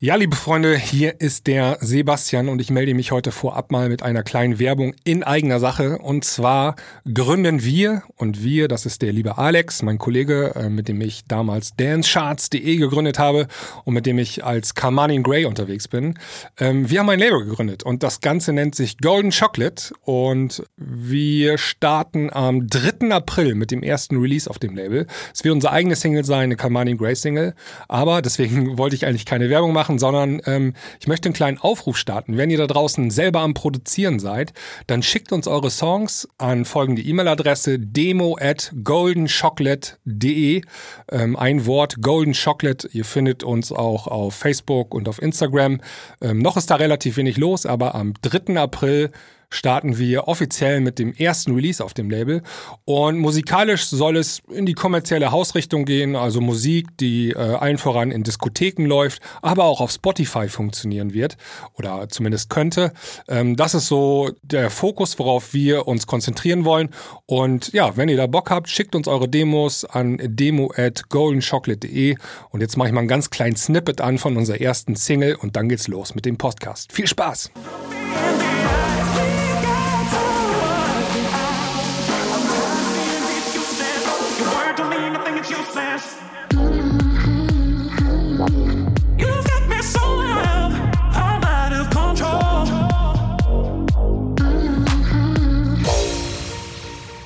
[0.00, 4.04] Ja, liebe Freunde, hier ist der Sebastian und ich melde mich heute vorab mal mit
[4.04, 5.98] einer kleinen Werbung in eigener Sache.
[5.98, 6.76] Und zwar
[7.12, 11.24] gründen wir, und wir, das ist der liebe Alex, mein Kollege, äh, mit dem ich
[11.26, 13.48] damals dancecharts.de gegründet habe
[13.84, 16.16] und mit dem ich als Carmine Gray unterwegs bin.
[16.60, 21.58] Ähm, wir haben ein Label gegründet und das Ganze nennt sich Golden Chocolate und wir
[21.58, 23.10] starten am 3.
[23.10, 25.08] April mit dem ersten Release auf dem Label.
[25.34, 27.56] Es wird unser eigenes Single sein, eine Carmine Gray Single,
[27.88, 31.58] aber deswegen wollte ich eigentlich keine Werbung machen machen, sondern ähm, ich möchte einen kleinen
[31.58, 32.36] Aufruf starten.
[32.36, 34.52] Wenn ihr da draußen selber am Produzieren seid,
[34.86, 40.62] dann schickt uns eure Songs an folgende E-Mail-Adresse demo at goldenchocolate.de.
[41.10, 42.88] Ähm, ein Wort Golden Chocolate.
[42.92, 45.80] Ihr findet uns auch auf Facebook und auf Instagram.
[46.20, 48.60] Ähm, noch ist da relativ wenig los, aber am 3.
[48.60, 49.10] April
[49.50, 52.42] starten wir offiziell mit dem ersten Release auf dem Label.
[52.84, 58.10] Und musikalisch soll es in die kommerzielle Hausrichtung gehen, also Musik, die äh, allen voran
[58.10, 61.36] in Diskotheken läuft, aber auch auf Spotify funktionieren wird
[61.74, 62.92] oder zumindest könnte.
[63.28, 66.90] Ähm, das ist so der Fokus, worauf wir uns konzentrieren wollen.
[67.26, 72.16] Und ja, wenn ihr da Bock habt, schickt uns eure Demos an demo at goldenchocolate.de.
[72.50, 75.56] Und jetzt mache ich mal einen ganz kleinen Snippet an von unserer ersten Single und
[75.56, 76.92] dann geht's los mit dem Podcast.
[76.92, 77.50] Viel Spaß!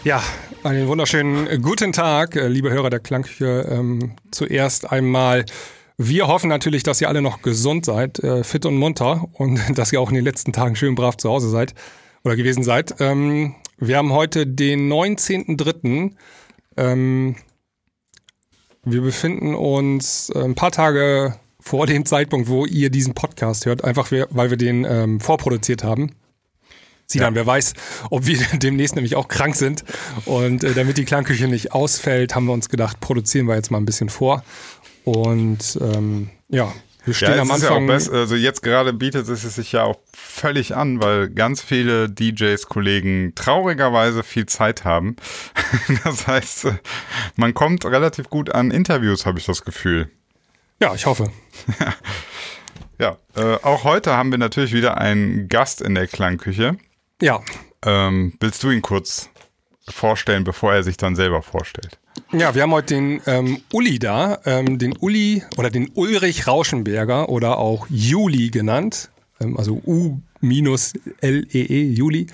[0.05, 0.21] Ja,
[0.65, 3.69] einen wunderschönen guten Tag, äh, liebe Hörer der Klangküche.
[3.71, 5.45] Ähm, zuerst einmal,
[5.97, 9.93] wir hoffen natürlich, dass ihr alle noch gesund seid, äh, fit und munter und dass
[9.93, 11.75] ihr auch in den letzten Tagen schön brav zu Hause seid
[12.25, 12.97] oder gewesen seid.
[12.99, 16.15] Ähm, wir haben heute den 19.03.
[16.77, 17.37] Ähm,
[18.83, 23.85] wir befinden uns äh, ein paar Tage vor dem Zeitpunkt, wo ihr diesen Podcast hört,
[23.85, 26.11] einfach weil wir den ähm, vorproduziert haben.
[27.13, 27.37] Sinan, ja.
[27.37, 27.75] wer weiß,
[28.11, 29.85] ob wir demnächst nämlich auch krank sind.
[30.25, 33.79] Und äh, damit die Klangküche nicht ausfällt, haben wir uns gedacht, produzieren wir jetzt mal
[33.79, 34.45] ein bisschen vor.
[35.05, 36.73] Und ähm, ja,
[37.05, 37.89] wir stehen ja, am Anfang.
[37.89, 42.09] Ja besser, also jetzt gerade bietet es sich ja auch völlig an, weil ganz viele
[42.09, 45.17] DJs, Kollegen traurigerweise viel Zeit haben.
[46.05, 46.75] das heißt, äh,
[47.37, 50.11] man kommt relativ gut an Interviews, habe ich das Gefühl.
[50.81, 51.31] Ja, ich hoffe.
[52.99, 56.77] ja, äh, auch heute haben wir natürlich wieder einen Gast in der Klangküche.
[57.23, 57.41] Ja.
[57.85, 59.31] Ähm, willst du ihn kurz
[59.89, 62.01] vorstellen, bevor er sich dann selber vorstellt?
[62.33, 67.29] Ja, wir haben heute den ähm, Uli da, ähm, den Uli oder den Ulrich Rauschenberger
[67.29, 70.21] oder auch Juli genannt, ähm, also U-L-E-E,
[71.23, 72.27] -E, Juli.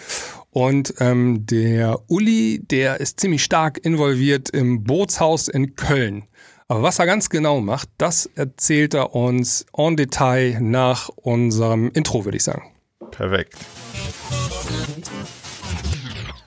[0.51, 6.25] Und ähm, der Uli, der ist ziemlich stark involviert im Bootshaus in Köln.
[6.67, 12.25] Aber was er ganz genau macht, das erzählt er uns en Detail nach unserem Intro,
[12.25, 12.73] würde ich sagen.
[13.11, 13.55] Perfekt.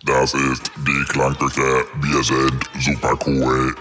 [0.06, 1.86] Das ist die Klangküche.
[2.02, 3.76] Wir sind super cool.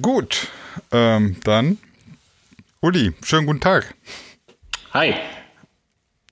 [0.00, 0.48] Gut,
[0.92, 1.78] ähm, dann
[2.80, 3.94] Uli, schönen guten Tag.
[4.94, 5.14] Hi.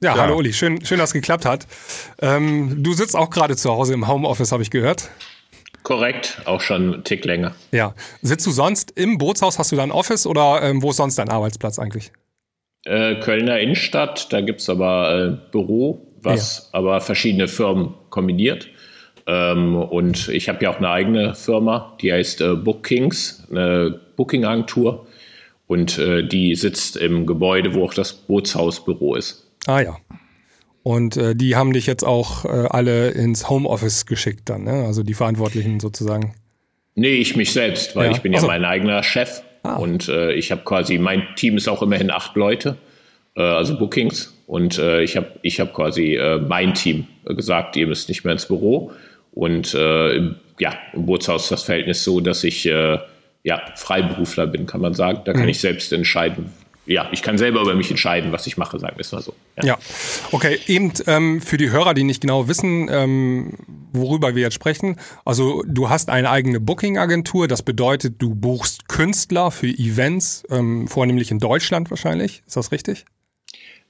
[0.03, 1.67] Ja, ja, hallo Uli, schön, schön, dass es geklappt hat.
[2.21, 5.09] Ähm, du sitzt auch gerade zu Hause im Homeoffice, habe ich gehört.
[5.85, 7.55] Korrekt, auch schon einen Tick länger.
[7.73, 7.95] Ja.
[8.21, 9.59] Sitzt du sonst im Bootshaus?
[9.59, 12.13] Hast du da ein Office oder ähm, wo ist sonst dein Arbeitsplatz eigentlich?
[12.85, 16.79] Äh, Kölner Innenstadt, da gibt es aber äh, Büro, was ja.
[16.79, 18.69] aber verschiedene Firmen kombiniert.
[19.27, 25.07] Ähm, und ich habe ja auch eine eigene Firma, die heißt äh, Bookings, eine Booking-Agentur.
[25.69, 29.46] Und äh, die sitzt im Gebäude, wo auch das Bootshausbüro ist.
[29.67, 29.97] Ah ja.
[30.83, 34.85] Und äh, die haben dich jetzt auch äh, alle ins Homeoffice geschickt dann, ne?
[34.87, 36.35] Also die Verantwortlichen sozusagen.
[36.95, 38.13] Nee, ich mich selbst, weil ja.
[38.13, 38.47] ich bin also.
[38.47, 39.43] ja mein eigener Chef.
[39.65, 39.75] Ah.
[39.75, 42.77] Und äh, ich habe quasi, mein Team ist auch immerhin acht Leute,
[43.35, 44.33] äh, also Bookings.
[44.47, 48.35] Und äh, ich habe ich hab quasi äh, mein Team gesagt, ihr müsst nicht mehr
[48.35, 48.93] ins Büro.
[49.33, 50.19] Und äh,
[50.61, 55.21] ja, im Bootshaus ist das Verhältnis so, dass ich ja, Freiberufler bin, kann man sagen.
[55.25, 55.49] Da kann mhm.
[55.49, 56.53] ich selbst entscheiden,
[56.87, 59.35] ja, ich kann selber über mich entscheiden, was ich mache, sagen wir es mal so.
[59.57, 59.79] Ja, ja.
[60.33, 60.59] okay.
[60.67, 63.55] Eben ähm, für die Hörer, die nicht genau wissen, ähm,
[63.93, 64.97] worüber wir jetzt sprechen.
[65.25, 67.49] Also du hast eine eigene Booking-Agentur.
[67.49, 72.43] Das bedeutet, du buchst Künstler für Events, ähm, vornehmlich in Deutschland wahrscheinlich.
[72.47, 73.05] Ist das richtig?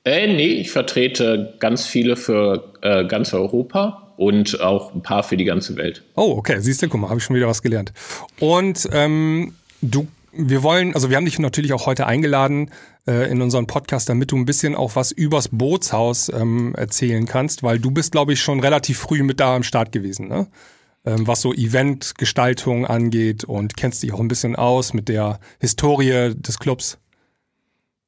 [0.05, 5.37] Äh, nee, ich vertrete ganz viele für äh, ganz Europa und auch ein paar für
[5.37, 6.03] die ganze Welt.
[6.15, 6.61] Oh, okay.
[6.61, 7.93] Siehst du, guck mal, habe ich schon wieder was gelernt.
[8.39, 10.07] Und ähm, du
[10.39, 12.71] wir wollen, also wir haben dich natürlich auch heute eingeladen
[13.07, 17.63] äh, in unseren Podcast, damit du ein bisschen auch was übers Bootshaus ähm, erzählen kannst,
[17.63, 20.47] weil du bist, glaube ich, schon relativ früh mit da am Start gewesen, ne?
[21.05, 26.35] Ähm, was so Eventgestaltung angeht und kennst dich auch ein bisschen aus mit der Historie
[26.35, 26.99] des Clubs.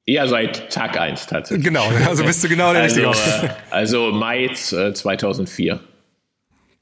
[0.05, 1.65] Ja, seit Tag 1 tatsächlich.
[1.65, 3.47] Genau, also bist du genau der also, Richtige.
[3.47, 5.81] Äh, also Mai äh, 2004.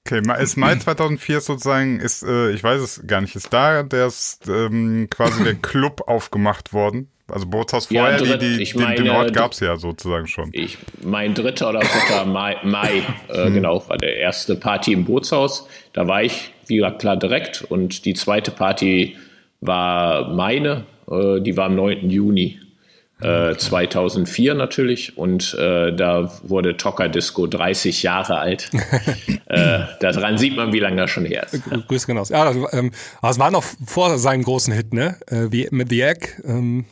[0.07, 4.07] Okay, ist Mai 2004 sozusagen, ist, äh, ich weiß es gar nicht, ist da der
[4.07, 7.09] ist, ähm, quasi der Club aufgemacht worden?
[7.29, 10.51] Also Bootshaus vorher, ja, dritt, die, die, meine, den, Ort gab es ja sozusagen schon.
[10.53, 13.55] Ich, mein dritter oder vierter Mai, Mai äh, hm.
[13.55, 15.69] genau, war der erste Party im Bootshaus.
[15.93, 17.63] Da war ich, wie gesagt, klar direkt.
[17.63, 19.17] Und die zweite Party
[19.61, 22.09] war meine, äh, die war am 9.
[22.09, 22.61] Juni.
[23.21, 28.71] 2004 äh, natürlich und äh, da wurde Tocker Disco 30 Jahre alt.
[29.47, 31.63] äh, daran sieht man, wie lange das schon her ist.
[31.89, 32.25] Grüß genau.
[32.25, 32.91] Ja, das, ähm,
[33.23, 35.17] das war noch vor seinem großen Hit, ne?
[35.29, 36.29] Äh, wie mit The Egg.
[36.45, 36.85] Ähm.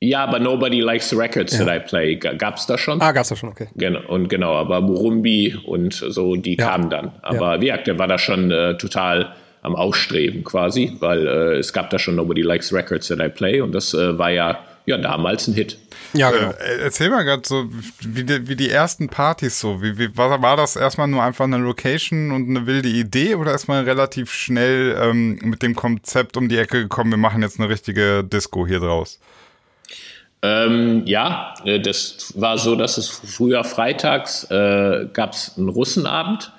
[0.00, 1.64] Ja, aber Nobody Likes the Records ja.
[1.64, 3.00] That I Play gab's da schon.
[3.00, 3.68] Ah, gab's da schon, okay.
[3.74, 6.68] Genau, und genau, aber Murumbi und so, die ja.
[6.68, 7.12] kamen dann.
[7.22, 7.60] Aber ja.
[7.62, 9.32] wie gesagt, der war da schon äh, total
[9.62, 13.62] am Ausstreben quasi, weil äh, es gab da schon Nobody Likes Records That I Play
[13.62, 15.78] und das war ja ja, damals ein Hit.
[16.12, 16.50] Ja, genau.
[16.50, 17.68] Äh, erzähl mal gerade so,
[18.00, 21.44] wie die, wie die ersten Partys so, wie, wie, war, war das erstmal nur einfach
[21.44, 26.36] eine Location und eine wilde Idee oder ist man relativ schnell ähm, mit dem Konzept
[26.36, 29.18] um die Ecke gekommen, wir machen jetzt eine richtige Disco hier draus?
[30.42, 36.52] Ähm, ja, äh, das war so, dass es früher freitags äh, gab es einen Russenabend,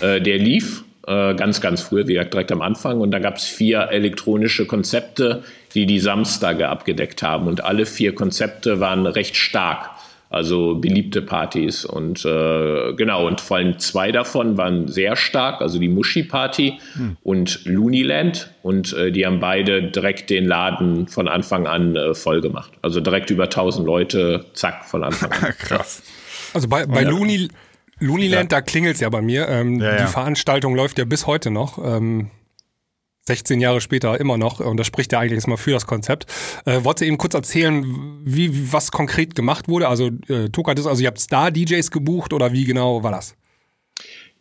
[0.00, 3.00] äh, der lief äh, ganz, ganz früh, wie gesagt, direkt am Anfang.
[3.00, 5.42] Und da gab es vier elektronische Konzepte,
[5.74, 7.46] die die Samstage abgedeckt haben.
[7.46, 9.90] Und alle vier Konzepte waren recht stark.
[10.32, 15.80] Also beliebte Partys und äh, genau, und vor allem zwei davon waren sehr stark, also
[15.80, 17.16] die Muschi Party hm.
[17.24, 22.42] und Looniland und äh, die haben beide direkt den Laden von Anfang an äh, voll
[22.42, 22.70] gemacht.
[22.80, 25.52] Also direkt über 1000 Leute, zack, von Anfang an.
[25.58, 26.04] Krass.
[26.54, 27.10] Also bei, bei ja.
[27.10, 27.48] Looney,
[28.00, 28.58] Looniland, ja.
[28.58, 29.48] da klingelt's ja bei mir.
[29.48, 31.78] Ähm, ja, die Veranstaltung läuft ja bis heute noch.
[31.78, 32.30] Ähm,
[33.26, 36.26] 16 Jahre später immer noch, und das spricht ja eigentlich erstmal für das Konzept.
[36.64, 37.84] Äh, wolltest du eben kurz erzählen,
[38.24, 39.88] wie, was konkret gemacht wurde?
[39.88, 43.36] Also, äh, Toka, also ihr habt Star-DJs gebucht oder wie genau war das?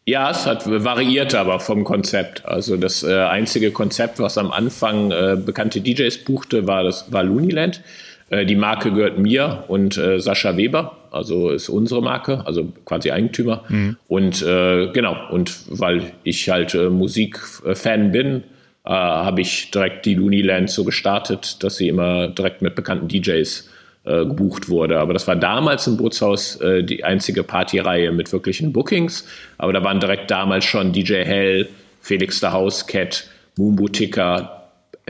[0.05, 2.43] Ja, es hat variiert aber vom Konzept.
[2.43, 7.23] Also das äh, einzige Konzept, was am Anfang äh, bekannte DJs buchte, war das war
[7.23, 7.83] Looniland.
[8.29, 13.11] Äh, die Marke gehört mir und äh, Sascha Weber, also ist unsere Marke, also quasi
[13.11, 13.63] Eigentümer.
[13.69, 13.97] Mhm.
[14.07, 18.43] Und äh, genau, und weil ich halt äh, Musikfan bin,
[18.85, 23.69] äh, habe ich direkt die Looniland so gestartet, dass sie immer direkt mit bekannten DJs
[24.05, 24.99] äh, gebucht wurde.
[24.99, 29.27] Aber das war damals im Bootshaus die einzige Partyreihe mit wirklichen Bookings.
[29.57, 31.67] Aber da waren direkt damals schon DJ Hell,
[32.01, 33.27] Felix der House Cat,
[33.57, 34.63] Moombo Ticker,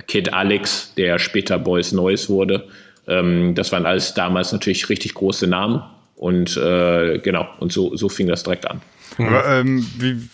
[0.08, 2.64] Kid Alex, der später Boys Noise wurde.
[3.10, 5.82] Ähm, das waren alles damals natürlich richtig große Namen.
[6.16, 8.82] Und äh, genau, und so, so fing das direkt an.
[9.18, 10.30] Aber, ähm, wie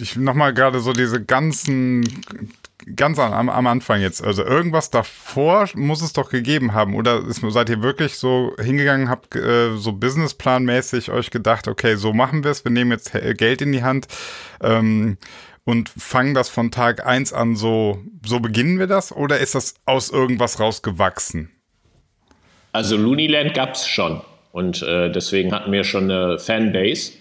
[0.00, 2.04] ich nochmal gerade so diese ganzen,
[2.96, 7.40] ganz am, am Anfang jetzt, also irgendwas davor muss es doch gegeben haben, oder ist,
[7.48, 12.50] seid ihr wirklich so hingegangen, habt äh, so businessplanmäßig euch gedacht, okay, so machen wir
[12.50, 14.06] es, wir nehmen jetzt Geld in die Hand
[14.62, 15.16] ähm,
[15.64, 19.74] und fangen das von Tag eins an so, so beginnen wir das, oder ist das
[19.86, 21.50] aus irgendwas rausgewachsen?
[22.72, 24.20] Also Looniland gab es schon
[24.52, 27.12] und äh, deswegen hatten wir schon eine Fanbase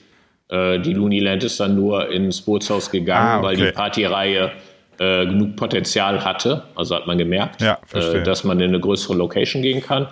[0.50, 3.46] äh, die Looniland ist dann nur ins Bootshaus gegangen, ah, okay.
[3.46, 4.51] weil die Partyreihe
[4.98, 6.63] äh, genug Potenzial hatte.
[6.75, 10.08] Also hat man gemerkt, ja, äh, dass man in eine größere Location gehen kann.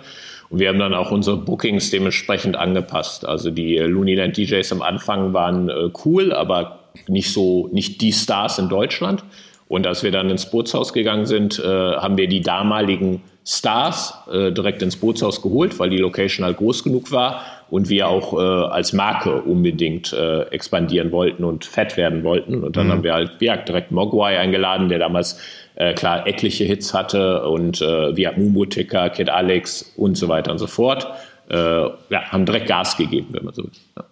[0.48, 3.26] Und wir haben dann auch unsere Bookings dementsprechend angepasst.
[3.26, 8.58] Also die Looniland DJs am Anfang waren äh, cool, aber nicht so, nicht die Stars
[8.58, 9.24] in Deutschland.
[9.66, 14.52] Und als wir dann ins Bootshaus gegangen sind, äh, haben wir die damaligen Stars äh,
[14.52, 18.36] direkt ins Bootshaus geholt, weil die Location halt groß genug war und wir auch äh,
[18.36, 22.62] als Marke unbedingt äh, expandieren wollten und fett werden wollten.
[22.62, 22.92] Und dann mhm.
[22.92, 25.40] haben wir halt ja, direkt Mogwai eingeladen, der damals
[25.76, 30.58] äh, klar etliche Hits hatte und äh, Mumu Ticker, Kid Alex und so weiter und
[30.58, 31.06] so fort.
[31.48, 33.70] Äh, ja, haben direkt Gas gegeben, wenn man so will.
[33.96, 34.04] Ja.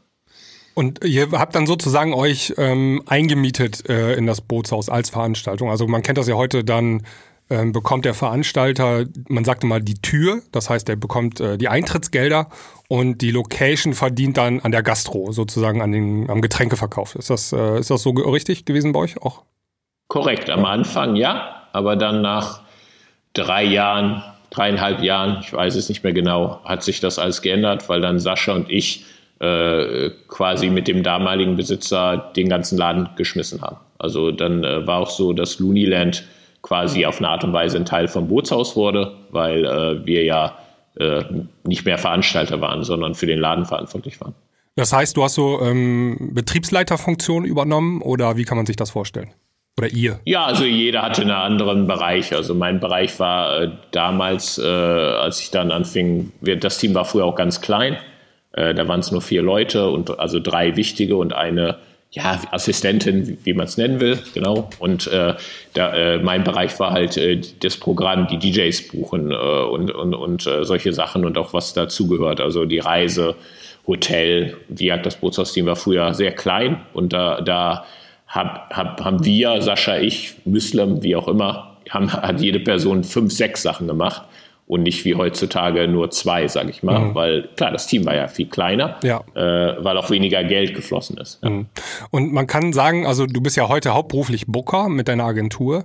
[0.73, 5.69] Und ihr habt dann sozusagen euch ähm, eingemietet äh, in das Bootshaus als Veranstaltung.
[5.69, 7.03] Also man kennt das ja heute dann
[7.49, 11.69] ähm, bekommt der Veranstalter, man sagte mal, die Tür, das heißt, er bekommt äh, die
[11.69, 12.49] Eintrittsgelder
[12.89, 17.15] und die Location verdient dann an der Gastro, sozusagen an den, am Getränkeverkauf.
[17.15, 19.43] Ist das, äh, ist das so richtig gewesen bei euch auch?
[20.09, 22.63] Korrekt, am Anfang ja, aber dann nach
[23.33, 27.89] drei Jahren, dreieinhalb Jahren, ich weiß es nicht mehr genau, hat sich das alles geändert,
[27.89, 29.05] weil dann Sascha und ich
[29.41, 33.77] äh, quasi mit dem damaligen Besitzer den ganzen Laden geschmissen haben.
[33.99, 36.25] Also dann äh, war auch so, dass Looniland
[36.63, 40.59] quasi auf eine Art und Weise ein Teil vom Bootshaus wurde, weil äh, wir ja
[40.99, 41.25] äh,
[41.65, 44.35] nicht mehr Veranstalter waren, sondern für den Laden verantwortlich waren.
[44.77, 49.31] Das heißt, du hast so ähm, Betriebsleiterfunktion übernommen oder wie kann man sich das vorstellen?
[49.79, 50.21] Oder ihr?
[50.25, 52.35] Ja, also jeder hatte einen anderen Bereich.
[52.35, 57.05] Also mein Bereich war äh, damals, äh, als ich dann anfing, wir, das Team war
[57.05, 57.99] früher auch ganz klein.
[58.53, 61.77] Äh, da waren es nur vier Leute und also drei wichtige und eine
[62.17, 64.71] ja, Assistentin, wie, man es nennen will, genau.
[64.79, 65.35] Und äh,
[65.75, 70.15] da, äh, mein Bereich war halt äh, das Programm, die DJs buchen äh, und, und,
[70.15, 72.41] und äh, solche Sachen und auch was dazugehört.
[72.41, 73.35] Also die Reise,
[73.87, 77.85] Hotel, wie gesagt, das Bootshausteam war früher sehr klein und da, da
[78.27, 83.31] hab, hab, haben wir, Sascha, ich, Muslim, wie auch immer, haben, hat jede Person fünf,
[83.31, 84.23] sechs Sachen gemacht
[84.67, 87.15] und nicht wie heutzutage nur zwei, sage ich mal, mhm.
[87.15, 89.23] weil klar, das Team war ja viel kleiner, ja.
[89.35, 91.43] Äh, weil auch weniger Geld geflossen ist.
[91.43, 91.51] Ja.
[91.51, 91.67] Mhm.
[92.11, 95.85] Und man kann sagen, also du bist ja heute hauptberuflich Booker mit deiner Agentur.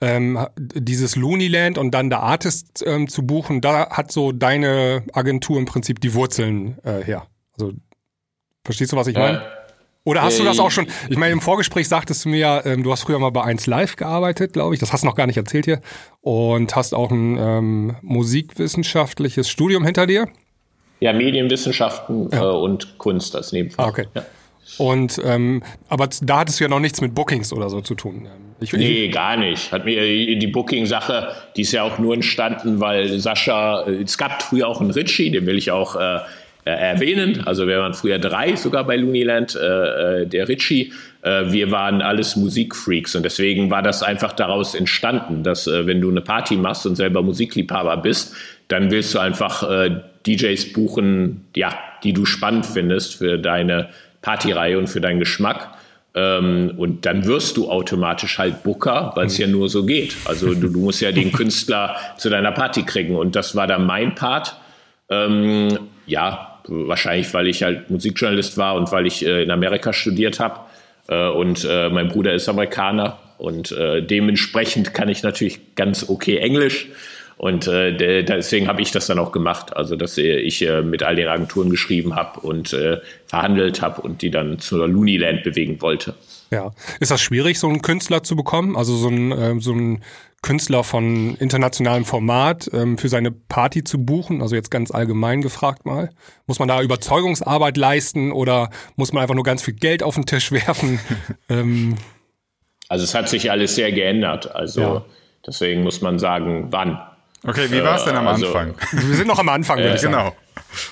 [0.00, 5.58] Ähm, dieses Looneyland und dann der Artist ähm, zu buchen, da hat so deine Agentur
[5.58, 7.26] im Prinzip die Wurzeln äh, her.
[7.52, 7.72] Also
[8.64, 9.42] verstehst du, was ich meine?
[10.04, 10.86] Oder hast du das auch schon?
[11.08, 13.66] Ich meine, im Vorgespräch sagtest du mir ja, ähm, du hast früher mal bei 1
[13.66, 14.80] Live gearbeitet, glaube ich.
[14.80, 15.80] Das hast du noch gar nicht erzählt hier.
[16.20, 20.26] Und hast auch ein ähm, musikwissenschaftliches Studium hinter dir.
[20.98, 22.42] Ja, Medienwissenschaften ja.
[22.42, 23.84] Äh, und Kunst als Nebenfach.
[23.84, 24.06] Ah, okay.
[24.14, 24.24] Ja.
[24.78, 28.28] Und ähm, aber da hattest du ja noch nichts mit Bookings oder so zu tun.
[28.60, 29.72] Ich, nee, gar nicht.
[29.72, 30.00] Hat mir
[30.36, 34.80] die Booking-Sache, die ist ja auch nur entstanden, weil Sascha, äh, es gab früher auch
[34.80, 36.20] einen Ritchie, den will ich auch äh, äh,
[36.70, 37.42] erwähnen.
[37.44, 40.92] Also wir waren früher drei sogar bei Looneyland, äh, äh, der Ritchie.
[41.22, 46.00] Äh, wir waren alles Musikfreaks und deswegen war das einfach daraus entstanden, dass äh, wenn
[46.00, 48.34] du eine Party machst und selber Musikliebhaber bist,
[48.68, 53.88] dann willst du einfach äh, DJs buchen, ja, die du spannend findest für deine
[54.22, 55.68] Partyreihe und für deinen Geschmack.
[56.14, 59.44] Ähm, und dann wirst du automatisch halt Booker, weil es mhm.
[59.44, 60.14] ja nur so geht.
[60.26, 63.16] Also du, du musst ja den Künstler zu deiner Party kriegen.
[63.16, 64.56] Und das war dann mein Part.
[65.10, 70.40] Ähm, ja, wahrscheinlich, weil ich halt Musikjournalist war und weil ich äh, in Amerika studiert
[70.40, 70.60] habe.
[71.08, 76.38] Äh, und äh, mein Bruder ist Amerikaner und äh, dementsprechend kann ich natürlich ganz okay
[76.38, 76.88] Englisch.
[77.38, 79.76] Und äh, deswegen habe ich das dann auch gemacht.
[79.76, 82.76] Also, dass ich äh, mit all den Agenturen geschrieben habe und
[83.26, 86.14] verhandelt habe und die dann zur Looneyland bewegen wollte.
[86.52, 86.70] Ja.
[87.00, 88.76] Ist das schwierig, so einen Künstler zu bekommen?
[88.76, 90.04] Also so ein, so ein
[90.42, 94.42] Künstler von internationalem Format ähm, für seine Party zu buchen?
[94.42, 96.10] Also jetzt ganz allgemein gefragt mal.
[96.46, 100.26] Muss man da Überzeugungsarbeit leisten oder muss man einfach nur ganz viel Geld auf den
[100.26, 100.98] Tisch werfen?
[101.48, 101.96] ähm,
[102.88, 104.54] also es hat sich alles sehr geändert.
[104.54, 105.04] Also ja.
[105.46, 107.00] deswegen muss man sagen, wann.
[107.44, 108.74] Okay, wie war es denn am also, Anfang?
[108.90, 110.14] Wir sind noch am Anfang, würde äh, ich sagen.
[110.14, 110.36] Genau.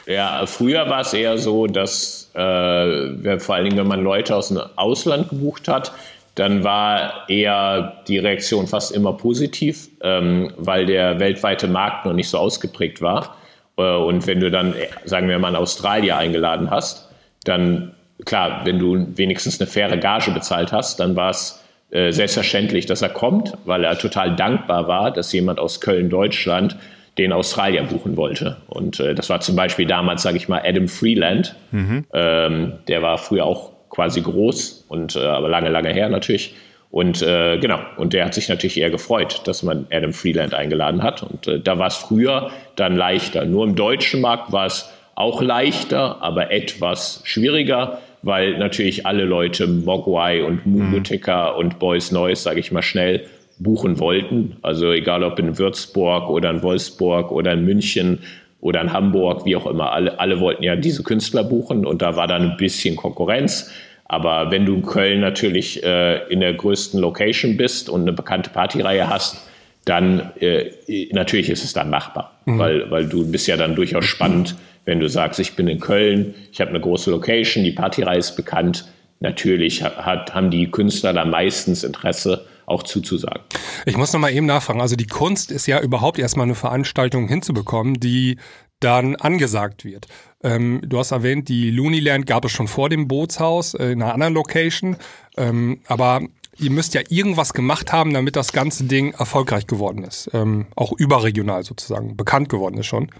[0.06, 4.48] Ja, früher war es eher so, dass äh, vor allen Dingen, wenn man Leute aus
[4.48, 5.92] dem Ausland gebucht hat,
[6.34, 12.28] dann war eher die Reaktion fast immer positiv, ähm, weil der weltweite Markt noch nicht
[12.28, 13.36] so ausgeprägt war.
[13.76, 17.08] Äh, und wenn du dann, sagen wir mal, einen Australier eingeladen hast,
[17.44, 17.92] dann,
[18.24, 23.02] klar, wenn du wenigstens eine faire Gage bezahlt hast, dann war es äh, selbstverständlich, dass
[23.02, 26.76] er kommt, weil er total dankbar war, dass jemand aus Köln, Deutschland,
[27.18, 28.56] den Australier buchen wollte.
[28.68, 31.56] Und äh, das war zum Beispiel damals, sage ich mal, Adam Freeland.
[31.72, 32.06] Mhm.
[32.12, 36.54] Ähm, der war früher auch quasi groß und äh, aber lange, lange her natürlich.
[36.90, 41.02] Und äh, genau, und der hat sich natürlich eher gefreut, dass man Adam Freeland eingeladen
[41.02, 41.22] hat.
[41.22, 43.44] Und äh, da war es früher dann leichter.
[43.44, 49.66] Nur im deutschen Markt war es auch leichter, aber etwas schwieriger, weil natürlich alle Leute
[49.66, 51.58] Mogwai und Mugutika mhm.
[51.58, 53.26] und Boys Noise, sage ich mal schnell,
[53.58, 54.56] buchen wollten.
[54.62, 58.20] Also egal ob in Würzburg oder in Wolfsburg oder in München
[58.60, 59.92] oder in Hamburg, wie auch immer.
[59.92, 63.70] Alle, alle wollten ja diese Künstler buchen und da war dann ein bisschen Konkurrenz.
[64.12, 68.50] Aber wenn du in Köln natürlich äh, in der größten Location bist und eine bekannte
[68.50, 69.46] Partyreihe hast,
[69.84, 70.72] dann äh,
[71.12, 72.58] natürlich ist es dann machbar, mhm.
[72.58, 76.34] weil, weil du bist ja dann durchaus spannend, wenn du sagst, ich bin in Köln,
[76.50, 78.88] ich habe eine große Location, die Partyreihe ist bekannt.
[79.20, 83.42] Natürlich hat, haben die Künstler da meistens Interesse, auch zuzusagen.
[83.86, 84.80] Ich muss noch mal eben nachfragen.
[84.80, 88.38] Also die Kunst ist ja überhaupt erstmal eine Veranstaltung hinzubekommen, die
[88.80, 90.08] dann angesagt wird.
[90.42, 94.14] Ähm, du hast erwähnt, die Looneyland gab es schon vor dem Bootshaus äh, in einer
[94.14, 94.96] anderen Location.
[95.36, 96.22] Ähm, aber
[96.58, 100.30] ihr müsst ja irgendwas gemacht haben, damit das ganze Ding erfolgreich geworden ist.
[100.32, 103.10] Ähm, auch überregional sozusagen, bekannt geworden ist schon.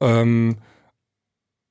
[0.00, 0.56] Ähm,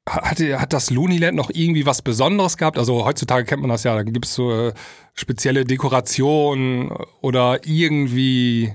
[0.08, 2.78] hat, hat das Looneyland noch irgendwie was Besonderes gehabt?
[2.78, 4.74] Also heutzutage kennt man das ja, da gibt es so äh,
[5.14, 8.74] spezielle Dekorationen oder irgendwie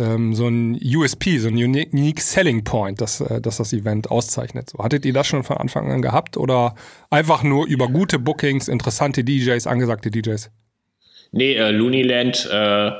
[0.00, 4.70] ähm, so ein USP, so ein Unique Selling Point, das, äh, das das Event auszeichnet.
[4.70, 6.74] So, hattet ihr das schon von Anfang an gehabt oder
[7.10, 10.50] einfach nur über gute Bookings, interessante DJs, angesagte DJs?
[11.32, 12.90] Nee, äh, Looneyland äh,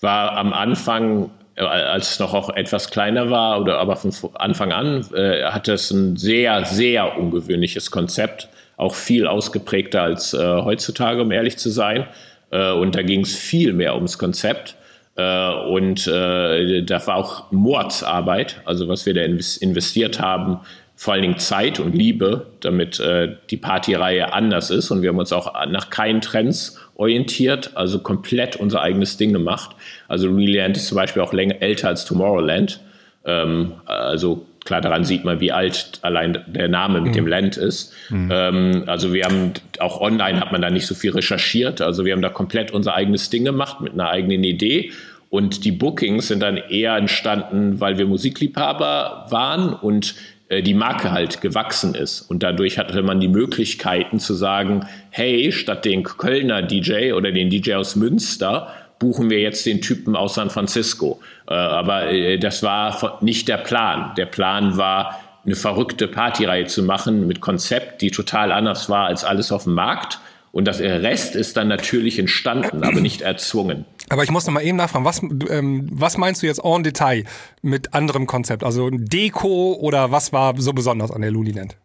[0.00, 4.72] war am Anfang, äh, als es noch auch etwas kleiner war, oder aber von Anfang
[4.72, 11.22] an, äh, hatte es ein sehr, sehr ungewöhnliches Konzept, auch viel ausgeprägter als äh, heutzutage,
[11.22, 12.06] um ehrlich zu sein.
[12.50, 14.76] Äh, und da ging es viel mehr ums Konzept.
[15.18, 20.60] Äh, und äh, da war auch Mordsarbeit, also was wir da investiert haben,
[20.94, 24.90] vor allen Dingen Zeit und Liebe, damit äh, die Partyreihe anders ist.
[24.90, 29.76] Und wir haben uns auch nach keinen Trends orientiert, also komplett unser eigenes Ding gemacht.
[30.08, 32.80] Also Reland ist zum Beispiel auch länger älter als Tomorrowland.
[33.24, 37.16] Ähm, also klar, daran sieht man, wie alt allein der Name mit mhm.
[37.16, 37.94] dem Land ist.
[38.10, 38.28] Mhm.
[38.30, 41.80] Ähm, also wir haben auch online hat man da nicht so viel recherchiert.
[41.80, 44.92] Also wir haben da komplett unser eigenes Ding gemacht mit einer eigenen Idee.
[45.30, 50.14] Und die Bookings sind dann eher entstanden, weil wir Musikliebhaber waren und
[50.50, 52.20] äh, die Marke halt gewachsen ist.
[52.20, 57.48] Und dadurch hatte man die Möglichkeiten zu sagen, hey, statt den Kölner DJ oder den
[57.48, 61.20] DJ aus Münster, buchen wir jetzt den Typen aus San Francisco.
[61.48, 64.12] Äh, aber äh, das war nicht der Plan.
[64.16, 69.24] Der Plan war, eine verrückte Partyreihe zu machen mit Konzept, die total anders war als
[69.24, 70.20] alles auf dem Markt.
[70.52, 73.84] Und das Rest ist dann natürlich entstanden, aber nicht erzwungen.
[74.08, 77.24] Aber ich muss noch mal eben nachfragen, was, ähm, was meinst du jetzt en Detail
[77.62, 78.64] mit anderem Konzept?
[78.64, 81.76] Also Deko oder was war so besonders an der Luniland?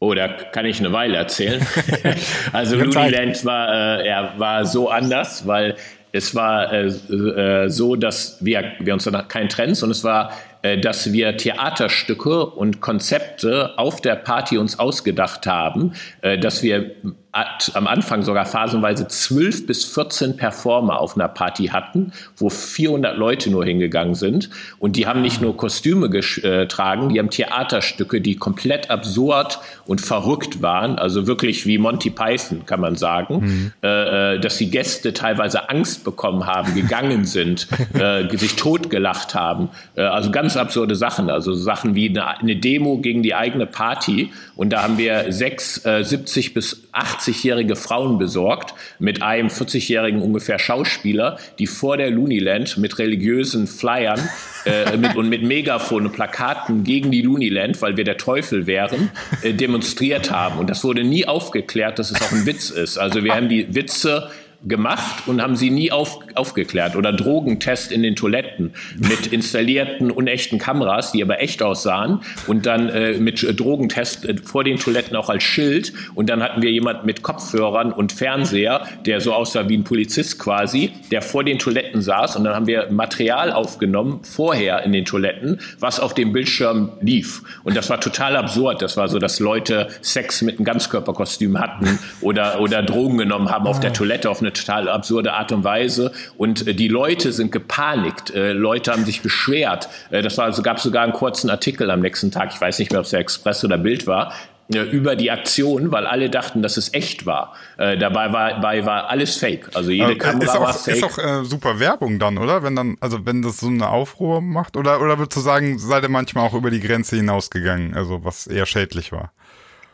[0.00, 1.64] Oh, da kann ich eine Weile erzählen.
[2.52, 5.76] also Luniland war, äh, ja, war so anders, weil
[6.12, 10.32] es war äh, äh, so, dass wir, wir uns danach kein Trends und es war
[10.62, 16.96] äh, dass wir Theaterstücke und Konzepte auf der Party uns ausgedacht haben, äh, dass wir
[17.32, 23.50] am Anfang sogar phasenweise 12 bis 14 Performer auf einer Party hatten, wo 400 Leute
[23.50, 24.48] nur hingegangen sind.
[24.78, 30.62] Und die haben nicht nur Kostüme getragen, die haben Theaterstücke, die komplett absurd und verrückt
[30.62, 33.72] waren, also wirklich wie Monty Python, kann man sagen, mhm.
[33.88, 39.68] äh, dass die Gäste teilweise Angst bekommen haben, gegangen sind, äh, sich totgelacht haben.
[39.96, 44.30] Äh, also ganz absurde Sachen, also Sachen wie eine, eine, Demo gegen die eigene Party.
[44.56, 50.58] Und da haben wir sechs äh, 70 bis 80-jährige Frauen besorgt mit einem 40-jährigen ungefähr
[50.58, 54.20] Schauspieler, die vor der Looniland mit religiösen Flyern
[54.64, 59.10] äh, mit, und mit Megafon und Plakaten gegen die Looniland, weil wir der Teufel wären,
[59.42, 60.58] äh, demonstriert haben.
[60.58, 62.98] Und das wurde nie aufgeklärt, dass es auch ein Witz ist.
[62.98, 64.30] Also wir haben die Witze
[64.66, 66.96] gemacht und haben sie nie auf, aufgeklärt.
[66.96, 72.20] Oder Drogentest in den Toiletten mit installierten unechten Kameras, die aber echt aussahen.
[72.48, 75.92] Und dann äh, mit äh, Drogentest äh, vor den Toiletten auch als Schild.
[76.14, 80.40] Und dann hatten wir jemanden mit Kopfhörern und Fernseher, der so aussah wie ein Polizist
[80.40, 82.36] quasi, der vor den Toiletten saß.
[82.36, 87.42] Und dann haben wir Material aufgenommen, vorher in den Toiletten, was auf dem Bildschirm lief.
[87.62, 88.82] Und das war total absurd.
[88.82, 93.68] Das war so, dass Leute Sex mit einem Ganzkörperkostüm hatten oder, oder Drogen genommen haben
[93.68, 96.12] auf der Toilette auf eine eine total absurde Art und Weise.
[96.36, 98.30] Und äh, die Leute sind gepanikt.
[98.34, 99.88] Äh, Leute haben sich beschwert.
[100.10, 102.50] Äh, das war, also, gab sogar einen kurzen Artikel am nächsten Tag.
[102.52, 104.32] Ich weiß nicht mehr, ob es der Express oder Bild war
[104.70, 107.54] über die Aktion, weil alle dachten, dass es echt war.
[107.78, 109.70] Äh, dabei, war dabei war alles fake.
[109.74, 110.96] Also jede äh, Kamera ist auch, war fake.
[110.96, 112.62] Ist auch äh, super Werbung dann, oder?
[112.62, 116.02] Wenn dann, also wenn das so eine Aufruhr macht, oder oder würdest du sagen, seid
[116.02, 119.32] ihr manchmal auch über die Grenze hinausgegangen, also was eher schädlich war?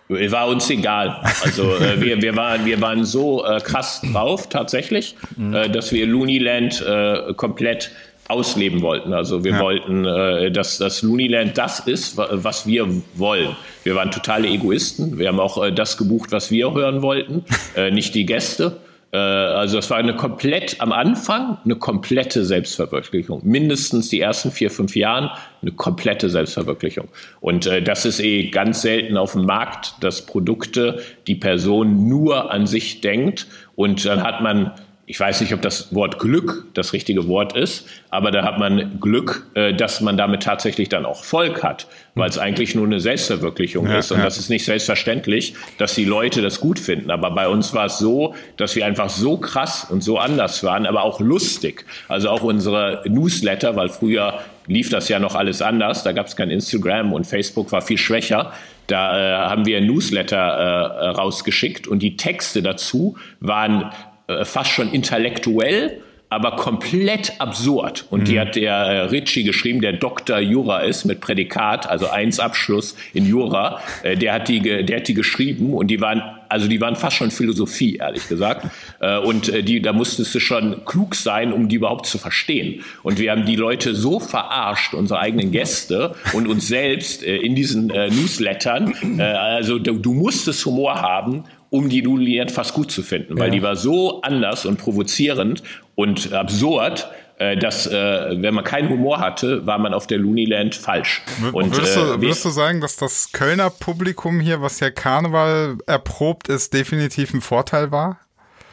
[0.09, 1.21] War uns egal.
[1.43, 5.55] Also äh, wir, wir, waren, wir waren so äh, krass drauf tatsächlich, mhm.
[5.55, 7.91] äh, dass wir Looniland äh, komplett
[8.29, 9.13] ausleben wollten.
[9.13, 9.61] Also wir ja.
[9.61, 13.57] wollten, äh, dass das Looniland das ist, was wir wollen.
[13.83, 15.19] Wir waren totale Egoisten.
[15.19, 17.45] Wir haben auch äh, das gebucht, was wir hören wollten,
[17.93, 18.79] nicht die Gäste.
[19.15, 23.41] Äh, also es war eine komplett am Anfang eine komplette Selbstverwirklichung.
[23.45, 25.31] Mindestens die ersten vier, fünf Jahren
[25.63, 27.09] eine komplette Selbstverwirklichung.
[27.41, 32.51] Und äh, das ist eh ganz selten auf dem Markt, dass Produkte die Person nur
[32.51, 33.47] an sich denkt
[33.77, 34.73] und dann hat man
[35.07, 38.99] ich weiß nicht, ob das Wort Glück das richtige Wort ist, aber da hat man
[39.01, 43.01] Glück, äh, dass man damit tatsächlich dann auch Volk hat, weil es eigentlich nur eine
[43.01, 44.11] Selbstverwirklichung ja, ist.
[44.13, 44.25] Und ja.
[44.25, 47.11] das ist nicht selbstverständlich, dass die Leute das gut finden.
[47.11, 50.87] Aber bei uns war es so, dass wir einfach so krass und so anders waren,
[50.87, 51.85] aber auch lustig.
[52.09, 56.03] Also auch unsere Newsletter, weil früher lief das ja noch alles anders.
[56.03, 58.53] Da gab es kein Instagram und Facebook war viel schwächer.
[58.87, 63.91] Da äh, haben wir Newsletter äh, rausgeschickt und die Texte dazu waren
[64.27, 68.07] äh, fast schon intellektuell, aber komplett absurd.
[68.11, 68.25] Und mhm.
[68.25, 72.97] die hat der äh, Ritchie geschrieben, der Doktor Jura ist mit Prädikat, also eins Abschluss
[73.13, 73.81] in Jura.
[74.03, 76.23] Äh, der hat die, der hat die geschrieben und die waren
[76.55, 78.67] also die waren fast schon Philosophie, ehrlich gesagt.
[79.01, 82.85] Äh, und äh, die, da musstest du schon klug sein, um die überhaupt zu verstehen.
[83.03, 87.57] Und wir haben die Leute so verarscht, unsere eigenen Gäste und uns selbst äh, in
[87.57, 88.95] diesen Newslettern.
[89.21, 93.55] Also du, du musstest Humor haben, um die Nudelliert fast gut zu finden, weil ja.
[93.55, 95.65] die war so anders und provozierend
[95.97, 100.77] und absurd, äh, dass, äh, wenn man keinen Humor hatte, war man auf der Looniland
[100.77, 101.23] falsch.
[101.53, 106.47] Und, würdest, du, würdest du sagen, dass das Kölner Publikum hier, was ja Karneval erprobt
[106.47, 108.21] ist, definitiv ein Vorteil war?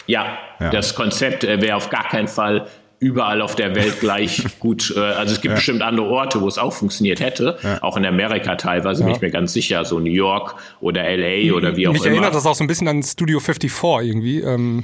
[0.05, 0.69] Ja, ja.
[0.69, 2.67] das Konzept wäre auf gar keinen Fall
[3.01, 4.93] überall auf der Welt gleich gut.
[4.95, 5.55] Äh, also es gibt ja.
[5.55, 7.57] bestimmt andere Orte, wo es auch funktioniert hätte.
[7.61, 7.83] Ja.
[7.83, 9.07] Auch in Amerika teilweise, ja.
[9.07, 9.83] bin ich mir ganz sicher.
[9.83, 12.11] So New York oder LA oder wie auch Mich immer.
[12.11, 14.39] Mich erinnert das auch so ein bisschen an Studio 54 irgendwie.
[14.39, 14.83] Ähm,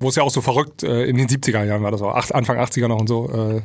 [0.00, 2.58] wo es ja auch so verrückt, äh, in den 70er Jahren war das auch, Anfang
[2.58, 3.62] 80er noch und so, äh,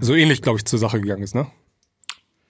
[0.00, 1.46] so ähnlich, glaube ich, zur Sache gegangen ist, ne?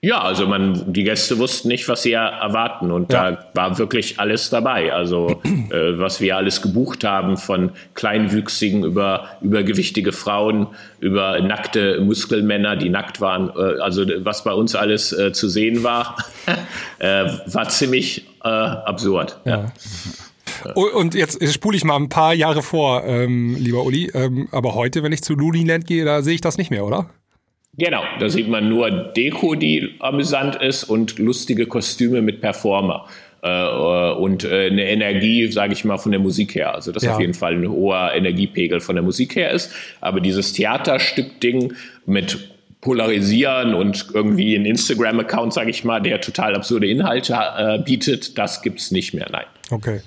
[0.03, 3.33] Ja, also man, die Gäste wussten nicht, was sie erwarten und ja.
[3.33, 4.91] da war wirklich alles dabei.
[4.91, 10.65] Also äh, was wir alles gebucht haben, von kleinwüchsigen über übergewichtige Frauen,
[10.99, 13.51] über nackte Muskelmänner, die nackt waren.
[13.55, 16.17] Äh, also was bei uns alles äh, zu sehen war,
[16.97, 19.39] äh, war ziemlich äh, absurd.
[19.45, 19.71] Ja.
[20.65, 20.71] ja.
[20.73, 24.09] Und jetzt spule ich mal ein paar Jahre vor, ähm, lieber Uli.
[24.15, 27.07] Ähm, aber heute, wenn ich zu Luliland gehe, da sehe ich das nicht mehr, oder?
[27.77, 33.07] Genau, da sieht man nur Deko, die amüsant ist und lustige Kostüme mit Performer.
[33.43, 33.69] Äh,
[34.13, 36.75] und äh, eine Energie, sage ich mal, von der Musik her.
[36.75, 37.13] Also das ja.
[37.13, 39.71] auf jeden Fall ein hoher Energiepegel von der Musik her ist.
[40.01, 41.73] Aber dieses Theaterstück-Ding
[42.05, 48.37] mit Polarisieren und irgendwie ein Instagram-Account, sage ich mal, der total absurde Inhalte äh, bietet,
[48.37, 49.45] das gibt's nicht mehr, nein.
[49.69, 50.01] Okay.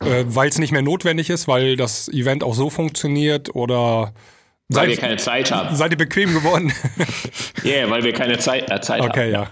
[0.00, 4.12] Äh, weil es nicht mehr notwendig ist, weil das Event auch so funktioniert oder
[4.68, 5.74] weil seid, wir keine Zeit haben.
[5.74, 6.72] Seid ihr bequem geworden?
[7.62, 9.10] Ja, yeah, weil wir keine Zeit, äh, Zeit okay, haben.
[9.10, 9.46] Okay, ja.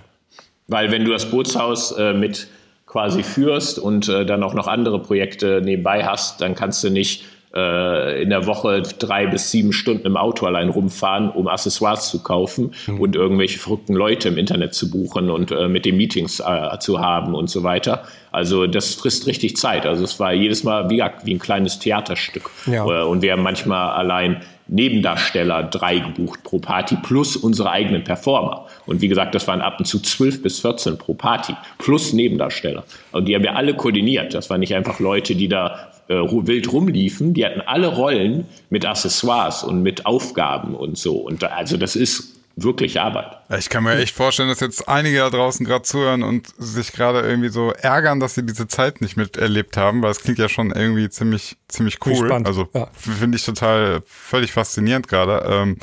[0.68, 2.48] Weil wenn du das Bootshaus äh, mit
[2.86, 7.24] quasi führst und äh, dann auch noch andere Projekte nebenbei hast, dann kannst du nicht
[7.54, 12.22] äh, in der Woche drei bis sieben Stunden im Auto allein rumfahren, um Accessoires zu
[12.22, 13.00] kaufen mhm.
[13.00, 17.00] und irgendwelche verrückten Leute im Internet zu buchen und äh, mit den Meetings äh, zu
[17.00, 18.04] haben und so weiter.
[18.32, 19.86] Also das frisst richtig Zeit.
[19.86, 22.50] Also es war jedes Mal wie, wie ein kleines Theaterstück.
[22.66, 22.84] Ja.
[22.84, 28.66] Äh, und wir haben manchmal allein Nebendarsteller drei gebucht pro Party plus unsere eigenen Performer.
[28.86, 32.84] Und wie gesagt, das waren ab und zu zwölf bis 14 pro Party plus Nebendarsteller.
[33.12, 34.34] Und die haben wir alle koordiniert.
[34.34, 37.34] Das waren nicht einfach Leute, die da äh, wild rumliefen.
[37.34, 41.16] Die hatten alle Rollen mit Accessoires und mit Aufgaben und so.
[41.16, 43.36] Und da, also das ist wirklich Arbeit.
[43.58, 47.20] Ich kann mir echt vorstellen, dass jetzt einige da draußen gerade zuhören und sich gerade
[47.20, 50.70] irgendwie so ärgern, dass sie diese Zeit nicht miterlebt haben, weil es klingt ja schon
[50.70, 52.32] irgendwie ziemlich, ziemlich cool.
[52.32, 52.88] Also ja.
[52.92, 55.46] finde ich total völlig faszinierend gerade.
[55.46, 55.76] Ähm,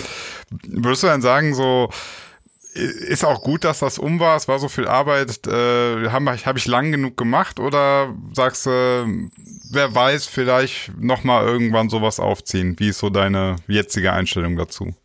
[0.67, 1.89] würdest du dann sagen, so
[2.73, 6.57] ist auch gut, dass das um war, es war so viel Arbeit, äh, habe hab
[6.57, 9.29] ich lang genug gemacht oder sagst du,
[9.69, 12.75] wer weiß, vielleicht nochmal irgendwann sowas aufziehen?
[12.79, 14.95] Wie ist so deine jetzige Einstellung dazu?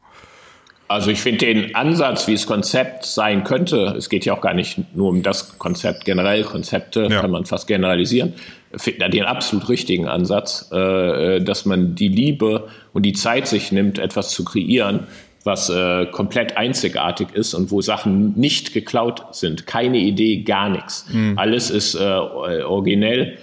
[0.89, 4.55] Also ich finde den Ansatz, wie es Konzept sein könnte, es geht ja auch gar
[4.55, 7.21] nicht nur um das Konzept generell, Konzepte ja.
[7.21, 8.33] kann man fast generalisieren,
[8.75, 13.99] finde den absolut richtigen Ansatz, äh, dass man die Liebe und die Zeit sich nimmt,
[13.99, 15.07] etwas zu kreieren,
[15.45, 19.67] was äh, komplett einzigartig ist und wo Sachen nicht geklaut sind.
[19.67, 21.07] Keine Idee, gar nichts.
[21.13, 21.39] Mhm.
[21.39, 23.37] Alles ist äh, originell,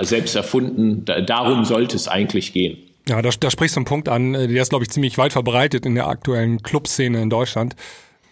[0.00, 1.04] selbst erfunden.
[1.04, 2.78] Da, darum sollte es eigentlich gehen.
[3.08, 5.32] Ja, da, da sprichst du einen Punkt an, äh, der ist, glaube ich, ziemlich weit
[5.32, 7.74] verbreitet in der aktuellen Clubszene in Deutschland.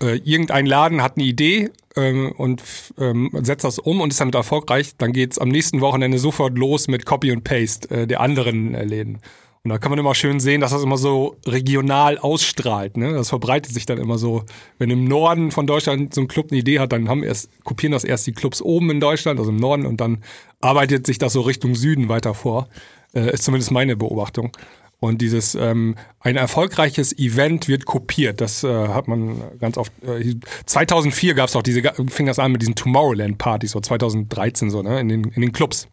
[0.00, 2.62] Äh, irgendein Laden hat eine Idee ähm, und
[2.98, 6.88] ähm, setzt das um und ist damit erfolgreich, dann geht's am nächsten Wochenende sofort los
[6.88, 9.20] mit Copy und Paste äh, der anderen äh, Läden.
[9.62, 12.96] Und da kann man immer schön sehen, dass das immer so regional ausstrahlt.
[12.96, 13.12] Ne?
[13.12, 14.44] Das verbreitet sich dann immer so.
[14.78, 17.92] Wenn im Norden von Deutschland so ein Club eine Idee hat, dann haben erst, kopieren
[17.92, 20.24] das erst die Clubs oben in Deutschland, also im Norden, und dann
[20.62, 22.68] arbeitet sich das so Richtung Süden weiter vor.
[23.14, 24.52] Äh, ist zumindest meine Beobachtung.
[25.00, 28.42] Und dieses ähm, ein erfolgreiches Event wird kopiert.
[28.42, 29.92] Das äh, hat man ganz oft.
[30.02, 30.34] Äh,
[30.66, 35.00] 2004 gab es auch diese, fing das an mit diesen Tomorrowland-Partys, so 2013 so, ne,
[35.00, 35.88] in den, in den Clubs.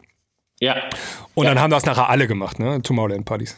[0.59, 0.75] Ja.
[1.35, 1.51] Und ja.
[1.51, 3.57] dann haben das nachher alle gemacht, ne, Tomorrowland-Partys.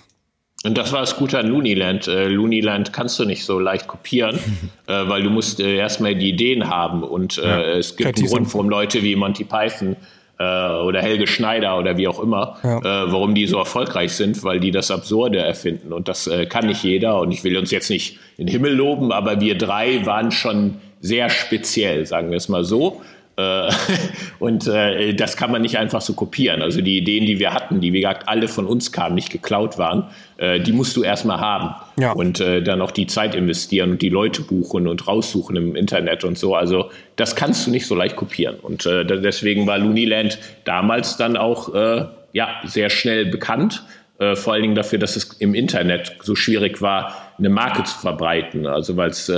[0.65, 2.07] Und das war das Gute an Looniland.
[2.07, 4.37] Äh, Looniland kannst du nicht so leicht kopieren,
[4.87, 7.01] äh, weil du musst äh, erstmal die Ideen haben.
[7.01, 7.61] Und äh, ja.
[7.77, 9.95] es gibt einen Grund, warum Leute wie Monty Python
[10.39, 12.79] äh, oder Helge Schneider oder wie auch immer, ja.
[12.79, 15.93] äh, warum die so erfolgreich sind, weil die das Absurde erfinden.
[15.93, 17.19] Und das äh, kann nicht jeder.
[17.19, 20.75] Und ich will uns jetzt nicht in den Himmel loben, aber wir drei waren schon
[21.01, 23.01] sehr speziell, sagen wir es mal so.
[23.39, 23.71] Äh,
[24.39, 26.61] und äh, das kann man nicht einfach so kopieren.
[26.61, 29.77] Also die Ideen, die wir hatten, die wie gesagt alle von uns kamen, nicht geklaut
[29.77, 31.75] waren, äh, die musst du erstmal haben.
[31.99, 32.11] Ja.
[32.11, 36.37] Und dann auch die Zeit investieren und die Leute buchen und raussuchen im Internet und
[36.37, 36.55] so.
[36.55, 38.55] Also das kannst du nicht so leicht kopieren.
[38.61, 41.73] Und deswegen war Looniland damals dann auch
[42.31, 43.83] ja, sehr schnell bekannt.
[44.35, 48.65] vor allen Dingen dafür, dass es im Internet so schwierig war, eine Marke zu verbreiten.
[48.65, 49.29] Also weil es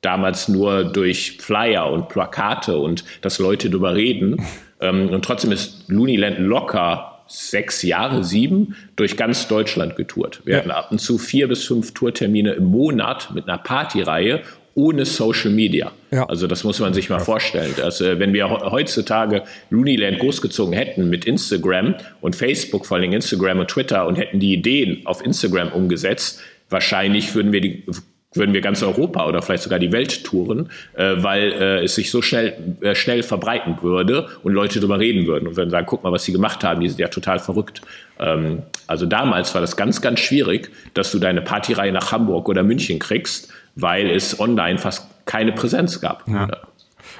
[0.00, 4.36] damals nur durch Flyer und Plakate und dass Leute darüber reden.
[4.82, 10.40] Ähm, und trotzdem ist Looniland locker sechs Jahre, sieben, durch ganz Deutschland getourt.
[10.44, 10.58] Wir ja.
[10.60, 14.40] hatten ab und zu vier bis fünf Tourtermine im Monat mit einer Partyreihe
[14.74, 15.92] ohne Social Media.
[16.10, 16.26] Ja.
[16.26, 17.72] Also das muss man sich mal vorstellen.
[17.76, 23.60] Dass, äh, wenn wir heutzutage Looneyland großgezogen hätten mit Instagram und Facebook, vor allem Instagram
[23.60, 27.84] und Twitter und hätten die Ideen auf Instagram umgesetzt, wahrscheinlich würden wir die
[28.32, 32.10] würden wir ganz Europa oder vielleicht sogar die Welt touren, äh, weil äh, es sich
[32.10, 36.04] so schnell, äh, schnell verbreiten würde und Leute darüber reden würden und würden sagen, guck
[36.04, 37.82] mal, was sie gemacht haben, die sind ja total verrückt.
[38.20, 42.62] Ähm, also damals war das ganz, ganz schwierig, dass du deine Partyreihe nach Hamburg oder
[42.62, 46.26] München kriegst, weil es online fast keine Präsenz gab.
[46.28, 46.48] Ja.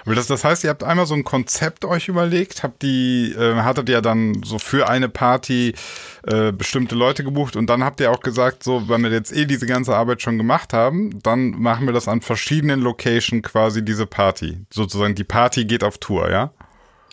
[0.05, 3.55] Aber das, das heißt, ihr habt einmal so ein Konzept euch überlegt, habt die, äh,
[3.57, 5.75] hattet ihr dann so für eine Party
[6.27, 9.45] äh, bestimmte Leute gebucht und dann habt ihr auch gesagt, so, wenn wir jetzt eh
[9.45, 14.07] diese ganze Arbeit schon gemacht haben, dann machen wir das an verschiedenen Locations quasi diese
[14.07, 14.59] Party.
[14.71, 16.51] Sozusagen die Party geht auf Tour, ja?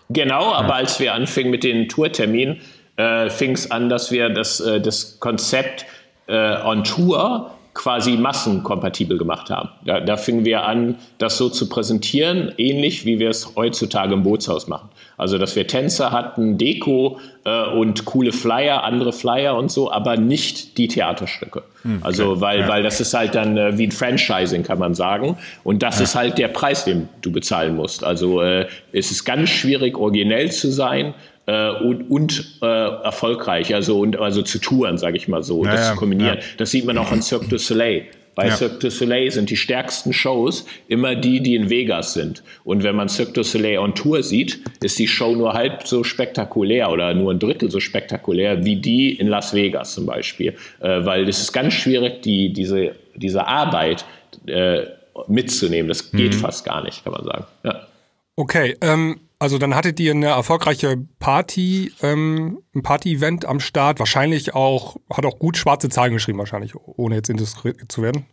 [0.10, 0.76] Genau, aber ja.
[0.76, 2.62] als wir anfingen mit den Tourterminen,
[2.96, 5.86] äh, fing es an, dass wir das, äh, das Konzept
[6.28, 9.70] äh, on Tour quasi massenkompatibel gemacht haben.
[9.86, 14.24] Da, da fingen wir an, das so zu präsentieren, ähnlich wie wir es heutzutage im
[14.24, 14.90] Bootshaus machen.
[15.16, 20.18] Also, dass wir Tänzer hatten, Deko äh, und coole Flyer, andere Flyer und so, aber
[20.18, 21.64] nicht die Theaterstücke.
[21.84, 22.68] Hm, also, weil, ja.
[22.68, 25.38] weil das ist halt dann äh, wie ein Franchising, kann man sagen.
[25.64, 26.04] Und das ja.
[26.04, 28.04] ist halt der Preis, den du bezahlen musst.
[28.04, 31.14] Also, äh, es ist ganz schwierig, originell zu sein
[31.48, 35.72] äh, und, und äh, erfolgreich, also, und, also zu touren, sage ich mal so, ja,
[35.72, 36.38] das zu kombinieren.
[36.38, 36.44] Ja.
[36.58, 38.06] Das sieht man auch an Cirque du Soleil.
[38.36, 38.56] Bei ja.
[38.56, 42.44] Cirque du Soleil sind die stärksten Shows immer die, die in Vegas sind.
[42.64, 46.04] Und wenn man Cirque du Soleil on Tour sieht, ist die Show nur halb so
[46.04, 50.54] spektakulär oder nur ein Drittel so spektakulär wie die in Las Vegas zum Beispiel.
[50.82, 54.06] Äh, weil es ist ganz schwierig, die, diese, diese Arbeit
[54.46, 54.82] äh,
[55.28, 55.88] mitzunehmen.
[55.88, 56.40] Das geht mhm.
[56.40, 57.46] fast gar nicht, kann man sagen.
[57.64, 57.88] Ja.
[58.36, 64.56] Okay, ähm, also dann hattet ihr eine erfolgreiche Party, ähm, ein Party-Event am Start, wahrscheinlich
[64.56, 68.26] auch, hat auch gut schwarze Zahlen geschrieben, wahrscheinlich, ohne jetzt indiskret zu werden.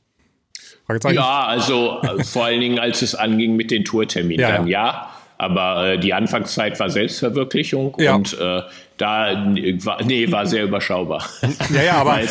[1.15, 4.87] Ja, also äh, vor allen Dingen, als es anging mit den Tourterminen, ja, dann ja.
[4.87, 5.11] ja.
[5.37, 8.15] Aber äh, die Anfangszeit war Selbstverwirklichung ja.
[8.15, 8.63] und äh,
[8.97, 9.45] da
[9.83, 11.29] war, nee, war sehr überschaubar.
[11.75, 12.27] Ja, ja, aber äh,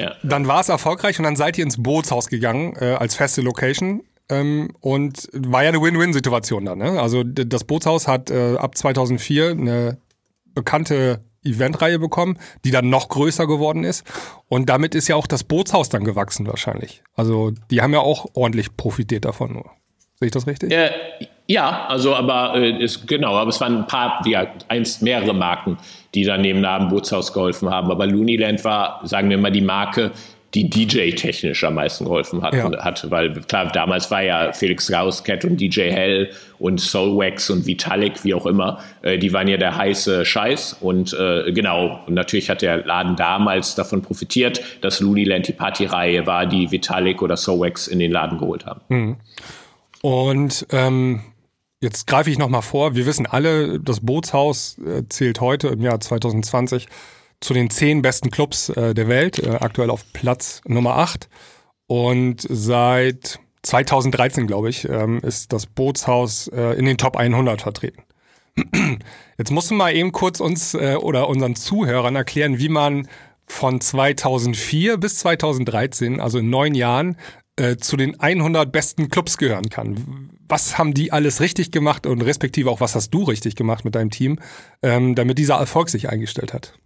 [0.00, 0.14] ja.
[0.22, 4.02] dann war es erfolgreich und dann seid ihr ins Bootshaus gegangen äh, als feste Location.
[4.30, 6.78] Ähm, und war ja eine Win-Win-Situation dann.
[6.78, 7.00] Ne?
[7.00, 9.98] Also das Bootshaus hat äh, ab 2004 eine
[10.54, 14.04] bekannte Eventreihe bekommen, die dann noch größer geworden ist.
[14.48, 17.02] Und damit ist ja auch das Bootshaus dann gewachsen wahrscheinlich.
[17.14, 19.62] Also die haben ja auch ordentlich profitiert davon.
[20.16, 20.72] Sehe ich das richtig?
[20.72, 20.90] Äh,
[21.46, 25.78] ja, also aber äh, ist, genau, aber es waren ein paar, ja, eins mehrere Marken,
[26.14, 27.90] die dann neben Namen Bootshaus geholfen haben.
[27.90, 30.10] Aber Looneyland war, sagen wir mal, die Marke,
[30.58, 32.70] die DJ-technisch am meisten geholfen hat, ja.
[32.84, 33.08] hat.
[33.10, 38.34] Weil klar, damals war ja Felix Cat und DJ Hell und Soulwax und Vitalik, wie
[38.34, 40.78] auch immer, äh, die waren ja der heiße Scheiß.
[40.80, 46.26] Und äh, genau, und natürlich hat der Laden damals davon profitiert, dass Looneyland die Partyreihe
[46.26, 48.80] war, die Vitalik oder Soulwax in den Laden geholt haben.
[48.88, 49.16] Mhm.
[50.02, 51.20] Und ähm,
[51.80, 56.00] jetzt greife ich nochmal vor, wir wissen alle, das Bootshaus äh, zählt heute im Jahr
[56.00, 56.86] 2020
[57.40, 61.28] zu den zehn besten Clubs äh, der Welt, äh, aktuell auf Platz Nummer 8.
[61.86, 68.02] Und seit 2013, glaube ich, ähm, ist das Bootshaus äh, in den Top 100 vertreten.
[69.38, 73.08] Jetzt musst du mal eben kurz uns äh, oder unseren Zuhörern erklären, wie man
[73.46, 77.16] von 2004 bis 2013, also in neun Jahren,
[77.56, 80.30] äh, zu den 100 besten Clubs gehören kann.
[80.48, 83.94] Was haben die alles richtig gemacht und respektive auch was hast du richtig gemacht mit
[83.94, 84.38] deinem Team,
[84.82, 86.78] ähm, damit dieser Erfolg sich eingestellt hat?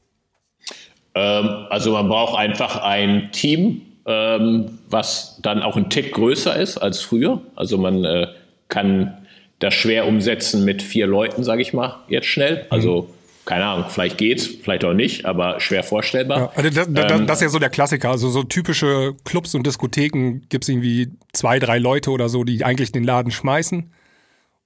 [1.14, 6.78] Ähm, also man braucht einfach ein Team, ähm, was dann auch ein Tick größer ist
[6.78, 7.40] als früher.
[7.54, 8.26] Also man äh,
[8.68, 9.18] kann
[9.58, 12.66] das schwer umsetzen mit vier Leuten, sage ich mal, jetzt schnell.
[12.70, 13.06] Also mhm.
[13.44, 16.38] keine Ahnung, vielleicht geht's, vielleicht auch nicht, aber schwer vorstellbar.
[16.38, 18.10] Ja, also das, das, ähm, das, ist ja so der Klassiker.
[18.10, 22.64] Also so typische Clubs und Diskotheken gibt es irgendwie zwei, drei Leute oder so, die
[22.64, 23.92] eigentlich den Laden schmeißen.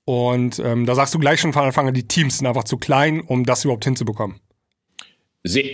[0.06, 2.78] Und ähm, da sagst du gleich schon von Anfang an, die Teams sind einfach zu
[2.78, 4.40] klein, um das überhaupt hinzubekommen.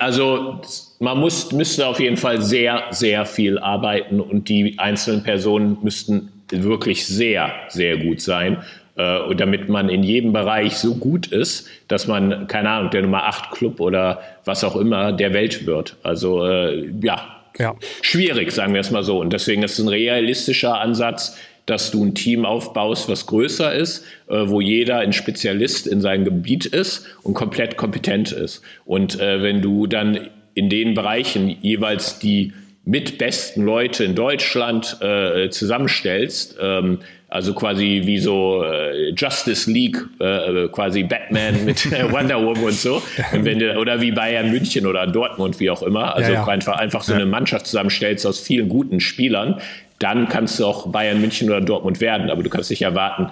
[0.00, 0.60] Also
[0.98, 6.30] man muss, müsste auf jeden Fall sehr, sehr viel arbeiten und die einzelnen Personen müssten
[6.50, 8.58] wirklich sehr, sehr gut sein,
[8.96, 13.24] äh, damit man in jedem Bereich so gut ist, dass man, keine Ahnung, der Nummer
[13.24, 15.96] 8 Club oder was auch immer der Welt wird.
[16.02, 19.18] Also äh, ja, ja, schwierig, sagen wir es mal so.
[19.20, 24.04] Und deswegen ist es ein realistischer Ansatz, dass du ein Team aufbaust, was größer ist,
[24.28, 28.62] äh, wo jeder ein Spezialist in seinem Gebiet ist und komplett kompetent ist.
[28.84, 32.52] Und äh, wenn du dann in den Bereichen jeweils die
[32.84, 36.98] mit besten Leute in Deutschland äh, zusammenstellst, ähm,
[37.28, 43.02] Also quasi wie so äh, Justice League, äh, quasi Batman mit Wonder Woman und so.
[43.32, 46.14] Und wenn du, oder wie Bayern München oder Dortmund, wie auch immer.
[46.14, 46.46] Also ja, ja.
[46.46, 49.62] einfach, einfach so eine Mannschaft zusammenstellst aus vielen guten Spielern,
[50.02, 52.30] dann kannst du auch Bayern München oder Dortmund werden.
[52.30, 53.28] Aber du kannst nicht erwarten,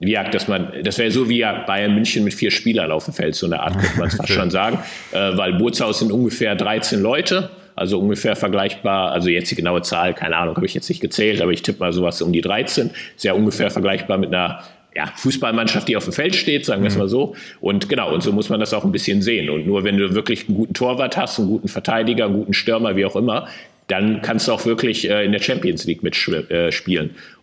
[0.00, 3.34] wie dass man, das wäre so wie Bayern München mit vier Spielern auf dem Feld,
[3.34, 4.78] so eine Art, könnte man es fast schon sagen.
[5.12, 10.14] Äh, weil Bootshaus sind ungefähr 13 Leute also ungefähr vergleichbar, also jetzt die genaue Zahl,
[10.14, 12.90] keine Ahnung, habe ich jetzt nicht gezählt, aber ich tippe mal sowas um die 13,
[13.16, 14.62] ist ja ungefähr vergleichbar mit einer
[14.94, 17.00] ja, Fußballmannschaft, die auf dem Feld steht, sagen wir es mhm.
[17.00, 17.34] mal so.
[17.60, 19.50] Und genau, und so muss man das auch ein bisschen sehen.
[19.50, 22.94] Und nur wenn du wirklich einen guten Torwart hast, einen guten Verteidiger, einen guten Stürmer,
[22.94, 23.48] wie auch immer,
[23.88, 26.46] dann kannst du auch wirklich äh, in der Champions League mitspielen.
[26.50, 26.70] Äh,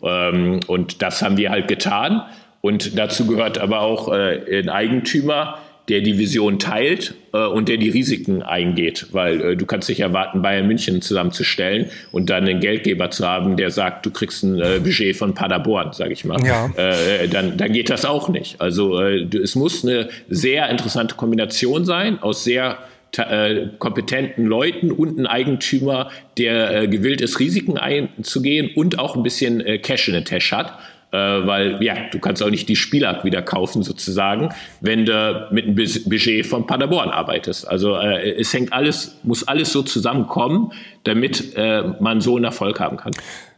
[0.04, 2.23] ähm, und das haben wir halt getan.
[2.62, 7.77] Und dazu gehört aber auch äh, ein Eigentümer, der die Vision teilt äh, und der
[7.77, 12.60] die Risiken eingeht, weil äh, du kannst nicht erwarten, Bayern München zusammenzustellen und dann einen
[12.60, 16.39] Geldgeber zu haben, der sagt, du kriegst ein äh, Budget von Paderborn, sage ich mal.
[16.45, 16.69] Ja.
[16.77, 18.62] Äh, dann, dann geht das auch nicht.
[18.62, 22.77] Also äh, es muss eine sehr interessante Kombination sein aus sehr
[23.17, 29.63] äh, kompetenten Leuten und ein Eigentümer, der gewillt ist, Risiken einzugehen und auch ein bisschen
[29.82, 30.80] Cash in der Tasche hat
[31.12, 35.65] äh, weil ja, du kannst auch nicht die Spieler wieder kaufen sozusagen, wenn du mit
[35.65, 37.67] einem Budget von Paderborn arbeitest.
[37.67, 40.71] Also äh, es hängt alles, muss alles so zusammenkommen,
[41.04, 43.12] damit äh, man so einen Erfolg haben kann.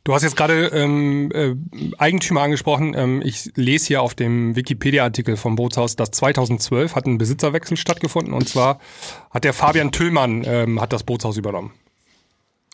[0.05, 1.55] Du hast jetzt gerade ähm, äh,
[1.97, 2.93] Eigentümer angesprochen.
[2.93, 8.33] Ähm, ich lese hier auf dem Wikipedia-Artikel vom Bootshaus, dass 2012 hat ein Besitzerwechsel stattgefunden
[8.33, 8.79] und zwar
[9.31, 11.71] hat der Fabian Tüllmann ähm, hat das Bootshaus übernommen.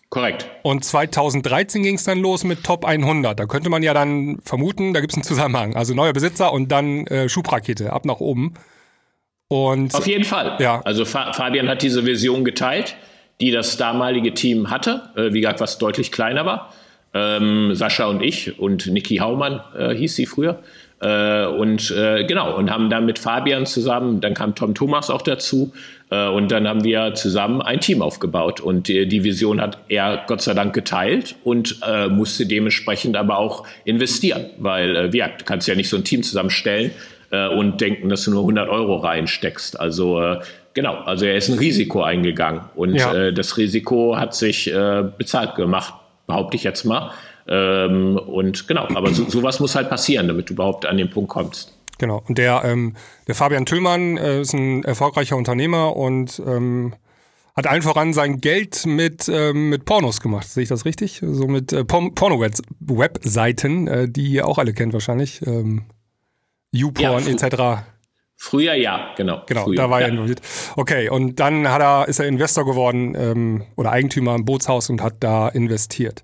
[0.09, 0.49] Korrekt.
[0.63, 3.39] Und 2013 ging es dann los mit Top 100.
[3.39, 5.75] Da könnte man ja dann vermuten, da gibt es einen Zusammenhang.
[5.75, 8.55] Also neuer Besitzer und dann äh, Schubrakete ab nach oben.
[9.49, 10.57] Und Auf jeden Fall.
[10.59, 10.81] Ja.
[10.81, 12.95] Also Fa Fabian hat diese Vision geteilt,
[13.39, 15.11] die das damalige Team hatte.
[15.15, 16.73] Äh, wie gesagt, was deutlich kleiner war.
[17.13, 20.59] Ähm, Sascha und ich und Niki Haumann äh, hieß sie früher.
[21.01, 25.21] Äh, und äh, genau, und haben dann mit Fabian zusammen, dann kam Tom Thomas auch
[25.21, 25.71] dazu,
[26.11, 28.59] äh, und dann haben wir zusammen ein Team aufgebaut.
[28.59, 33.65] Und die, Vision hat er Gott sei Dank geteilt und äh, musste dementsprechend aber auch
[33.85, 36.91] investieren, weil äh, ja, du kannst ja nicht so ein Team zusammenstellen
[37.31, 39.79] und denken, dass du nur 100 Euro reinsteckst.
[39.79, 40.39] Also
[40.73, 43.13] genau, also er ist ein Risiko eingegangen und ja.
[43.13, 45.93] äh, das Risiko hat sich äh, bezahlt gemacht,
[46.29, 47.11] behaupte ich jetzt mal.
[47.49, 51.29] Ähm, und genau, aber so, sowas muss halt passieren, damit du überhaupt an den Punkt
[51.29, 51.75] kommst.
[51.97, 52.23] Genau.
[52.27, 52.95] Und der, ähm,
[53.27, 56.93] der Fabian Tüllmann äh, ist ein erfolgreicher Unternehmer und ähm,
[57.55, 60.47] hat allen voran sein Geld mit, ähm, mit Pornos gemacht.
[60.47, 61.19] Sehe ich das richtig?
[61.21, 65.45] So mit äh, Porno-Webseiten, äh, die ihr auch alle kennt wahrscheinlich.
[65.45, 65.83] Ähm,
[66.71, 67.83] YouPorn ja, etc.
[68.41, 69.43] Früher ja, genau.
[69.47, 70.07] Genau, früher, da war ja.
[70.07, 70.39] er involviert.
[70.77, 75.03] Okay, und dann hat er, ist er Investor geworden ähm, oder Eigentümer im Bootshaus und
[75.03, 76.23] hat da investiert.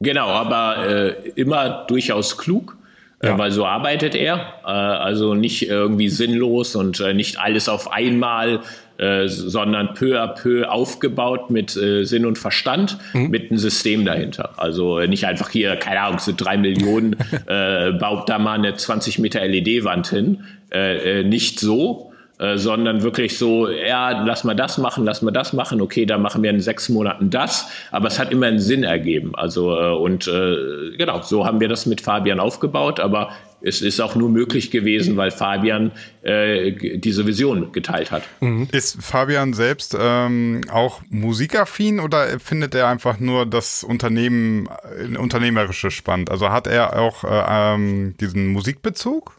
[0.00, 2.76] Genau, aber äh, immer durchaus klug,
[3.22, 3.36] äh, ja.
[3.36, 4.54] äh, weil so arbeitet er.
[4.64, 8.62] Äh, also nicht irgendwie sinnlos und äh, nicht alles auf einmal,
[8.98, 13.30] äh, sondern peu à peu aufgebaut mit Sinn und Verstand, mhm.
[13.30, 14.54] mit einem System dahinter.
[14.56, 17.14] Also nicht einfach hier, keine Ahnung, so drei Millionen,
[17.46, 20.44] baut da mal eine 20 Meter LED-Wand hin.
[20.70, 25.80] Nicht so, äh, sondern wirklich so, ja, lass mal das machen, lass mal das machen,
[25.80, 29.34] okay, da machen wir in sechs Monaten das, aber es hat immer einen Sinn ergeben.
[29.34, 33.98] Also äh, und äh, genau, so haben wir das mit Fabian aufgebaut, aber es ist
[33.98, 35.90] auch nur möglich gewesen, weil Fabian
[36.22, 38.22] äh, diese Vision geteilt hat.
[38.38, 38.68] Mhm.
[38.70, 45.90] Ist Fabian selbst ähm, auch musikaffin oder findet er einfach nur das Unternehmen, äh, unternehmerische
[45.90, 46.30] spannend?
[46.30, 49.37] Also hat er auch äh, ähm, diesen Musikbezug?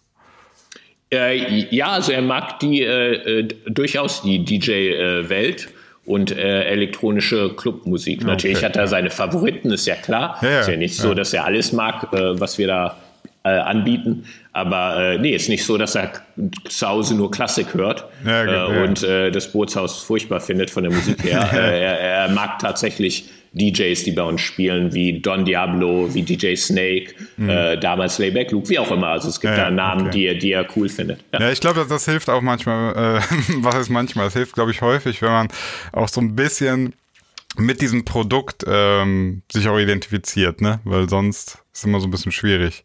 [1.12, 7.50] Äh, ja, also er mag die äh, äh durchaus die DJ-Welt äh, und äh, elektronische
[7.56, 8.24] Clubmusik.
[8.24, 8.66] Natürlich okay.
[8.68, 10.38] hat er seine Favoriten, ist ja klar.
[10.42, 10.60] Ja, ja.
[10.62, 12.98] Ist ja nicht so, dass er alles mag, was wir da
[13.44, 14.26] anbieten.
[14.52, 16.12] Aber nee, ist nicht so, dass er
[16.68, 21.24] zu Hause nur Klassik hört ja, okay, und das Bootshaus furchtbar findet von der Musik
[21.24, 21.48] her.
[21.54, 27.16] er, er mag tatsächlich DJs, die bei uns spielen, wie Don Diablo, wie DJ Snake,
[27.38, 27.50] mhm.
[27.50, 29.08] äh, damals Layback Luke, wie auch immer.
[29.08, 30.12] Also es gibt ja, da Namen, okay.
[30.12, 31.20] die, er, die er cool findet.
[31.34, 33.22] Ja, ja ich glaube, das, das, hilft auch manchmal, äh,
[33.58, 35.48] was ist manchmal, es hilft, glaube ich, häufig, wenn man
[35.92, 36.94] auch so ein bisschen
[37.58, 40.80] mit diesem Produkt ähm, sich auch identifiziert, ne?
[40.84, 42.84] Weil sonst ist es immer so ein bisschen schwierig.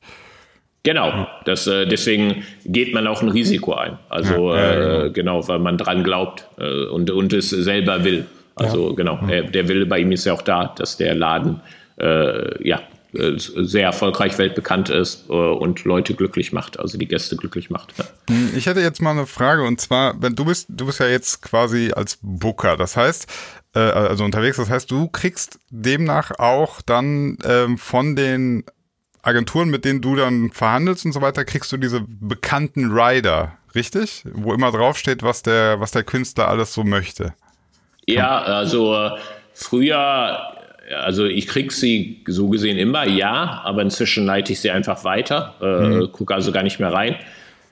[0.85, 3.99] Genau, das, äh, deswegen geht man auch ein Risiko ein.
[4.11, 5.13] Also ja, ja, äh, genau.
[5.13, 8.27] genau, weil man dran glaubt äh, und, und es selber will.
[8.57, 8.95] Also ja.
[8.95, 11.61] genau, er, der Wille bei ihm ist ja auch da, dass der Laden
[11.97, 12.81] äh, ja
[13.15, 17.95] äh, sehr erfolgreich weltbekannt ist äh, und Leute glücklich macht, also die Gäste glücklich macht.
[18.29, 21.07] Hm, ich hätte jetzt mal eine Frage und zwar, wenn du bist, du bist ja
[21.07, 23.27] jetzt quasi als Booker, das heißt,
[23.75, 28.65] äh, also unterwegs, das heißt, du kriegst demnach auch dann ähm, von den
[29.23, 34.25] Agenturen, mit denen du dann verhandelst und so weiter, kriegst du diese bekannten Rider, richtig?
[34.33, 37.33] Wo immer draufsteht, was der, was der Künstler alles so möchte.
[38.07, 39.11] Ja, also äh,
[39.53, 40.41] früher,
[41.03, 45.55] also ich krieg sie so gesehen immer, ja, aber inzwischen leite ich sie einfach weiter,
[45.61, 46.13] äh, mhm.
[46.13, 47.17] gucke also gar nicht mehr rein.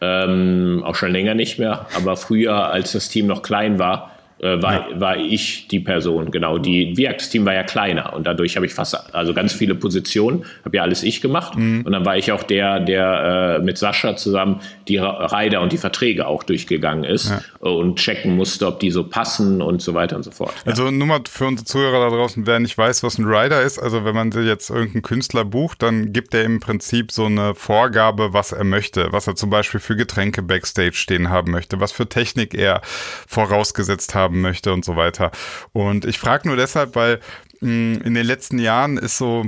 [0.01, 4.11] Ähm, auch schon länger nicht mehr, aber früher, als das Team noch klein war,
[4.43, 5.01] äh, war, ja.
[5.01, 6.59] war ich die Person, genau.
[6.59, 10.78] Die Viax-Team war ja kleiner und dadurch habe ich fast, also ganz viele Positionen, habe
[10.78, 11.57] ja alles ich gemacht.
[11.57, 11.82] Mhm.
[11.86, 15.78] Und dann war ich auch der, der äh, mit Sascha zusammen die Rider und die
[15.78, 17.40] Verträge auch durchgegangen ist ja.
[17.61, 20.53] und checken musste, ob die so passen und so weiter und so fort.
[20.64, 23.78] Also nur mal für unsere Zuhörer da draußen, wer nicht weiß, was ein Rider ist,
[23.78, 28.32] also wenn man jetzt irgendeinen Künstler bucht, dann gibt er im Prinzip so eine Vorgabe,
[28.32, 32.09] was er möchte, was er zum Beispiel für Getränke Backstage stehen haben möchte, was für
[32.09, 32.80] Technik er
[33.28, 35.30] vorausgesetzt haben haben möchte und so weiter.
[35.72, 37.20] Und ich frage nur deshalb, weil
[37.61, 39.47] mh, hm, in den letzten Jahren ist so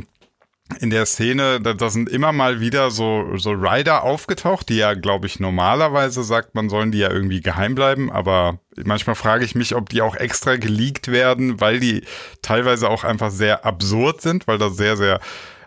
[0.81, 4.95] in der Szene, da, da, sind immer mal wieder so, so Rider aufgetaucht, die ja,
[4.95, 9.55] glaube ich, normalerweise sagt man, sollen die ja irgendwie geheim bleiben, aber manchmal frage ich
[9.55, 12.03] mich, ob die auch extra geleakt werden, weil die
[12.41, 15.21] teilweise auch einfach sehr absurd sind, weil da sehr, sehr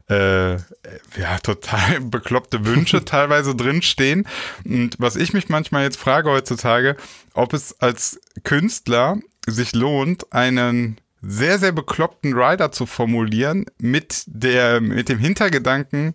[0.09, 4.28] äh, ja, total bekloppte Wünsche teilweise drinstehen.
[4.65, 6.95] Und was ich mich manchmal jetzt frage heutzutage,
[7.38, 14.81] ob es als Künstler sich lohnt, einen sehr, sehr bekloppten Rider zu formulieren mit der,
[14.81, 16.13] mit dem Hintergedanken,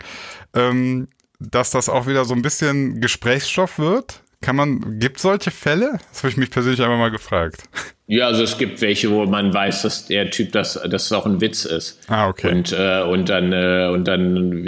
[0.54, 1.08] ähm,
[1.38, 4.22] dass das auch wieder so ein bisschen Gesprächsstoff wird.
[4.42, 5.98] Kann man, gibt solche Fälle?
[6.10, 7.62] Das habe ich mich persönlich einmal mal gefragt.
[8.08, 11.24] Ja, also es gibt welche, wo man weiß, dass der Typ, dass, dass es auch
[11.24, 12.00] ein Witz ist.
[12.08, 12.50] Ah, okay.
[12.50, 14.66] Und, äh, und dann, äh, und dann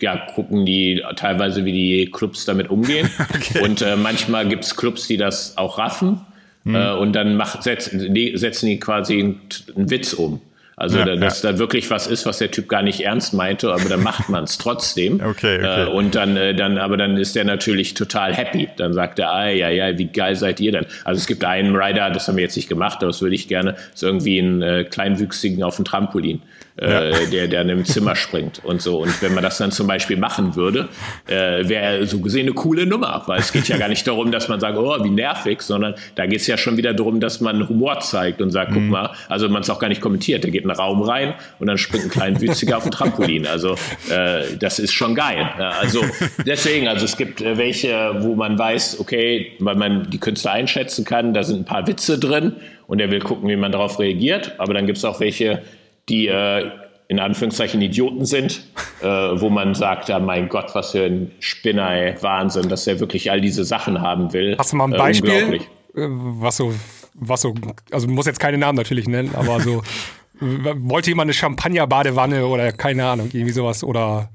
[0.00, 3.10] ja, gucken die teilweise, wie die Clubs damit umgehen.
[3.34, 3.62] okay.
[3.62, 6.20] Und äh, manchmal gibt es Clubs, die das auch raffen.
[6.64, 6.74] Hm.
[6.74, 9.40] Äh, und dann macht, setzen, die, setzen die quasi einen,
[9.76, 10.40] einen Witz um.
[10.78, 11.52] Also, ja, dass ja.
[11.52, 14.44] da wirklich was ist, was der Typ gar nicht ernst meinte, aber dann macht man
[14.44, 15.22] es trotzdem.
[15.24, 15.84] Okay, okay.
[15.84, 18.68] Äh, und dann, äh, dann, aber dann ist der natürlich total happy.
[18.76, 20.84] Dann sagt er, ah, ja, ja, wie geil seid ihr denn?
[21.04, 23.48] Also es gibt einen Rider, das haben wir jetzt nicht gemacht, aber das würde ich
[23.48, 26.42] gerne, ist irgendwie einen äh, kleinwüchsigen auf dem Trampolin
[26.80, 27.26] äh, ja.
[27.30, 28.98] der, der in einem Zimmer springt und so.
[28.98, 30.88] Und wenn man das dann zum Beispiel machen würde,
[31.26, 34.48] äh, wäre so gesehen eine coole Nummer, weil es geht ja gar nicht darum, dass
[34.48, 37.68] man sagt, oh, wie nervig, sondern da geht es ja schon wieder darum, dass man
[37.68, 38.74] Humor zeigt und sagt, mhm.
[38.74, 41.34] guck mal, also man es auch gar nicht kommentiert, der geht in einen Raum rein
[41.58, 43.46] und dann springt ein kleiner Witziger auf dem Trampolin.
[43.46, 43.76] Also
[44.10, 45.48] äh, das ist schon geil.
[45.58, 46.04] Also
[46.44, 51.04] deswegen, also es gibt äh, welche, wo man weiß, okay, weil man die Künstler einschätzen
[51.04, 52.56] kann, da sind ein paar Witze drin
[52.86, 54.54] und er will gucken, wie man darauf reagiert.
[54.58, 55.62] Aber dann gibt es auch welche,
[56.08, 56.70] die äh,
[57.08, 58.64] in Anführungszeichen Idioten sind,
[59.00, 62.98] äh, wo man sagt, ja, mein Gott, was für ein Spinner, ey, Wahnsinn, dass er
[62.98, 64.56] wirklich all diese Sachen haben will.
[64.58, 65.60] Hast du mal ein äh, Beispiel, äh,
[65.94, 66.74] was so,
[67.14, 67.54] was so,
[67.92, 69.82] also muss jetzt keine Namen natürlich nennen, aber so,
[70.40, 74.30] wollte jemand eine Champagner-Badewanne oder keine Ahnung, irgendwie sowas oder?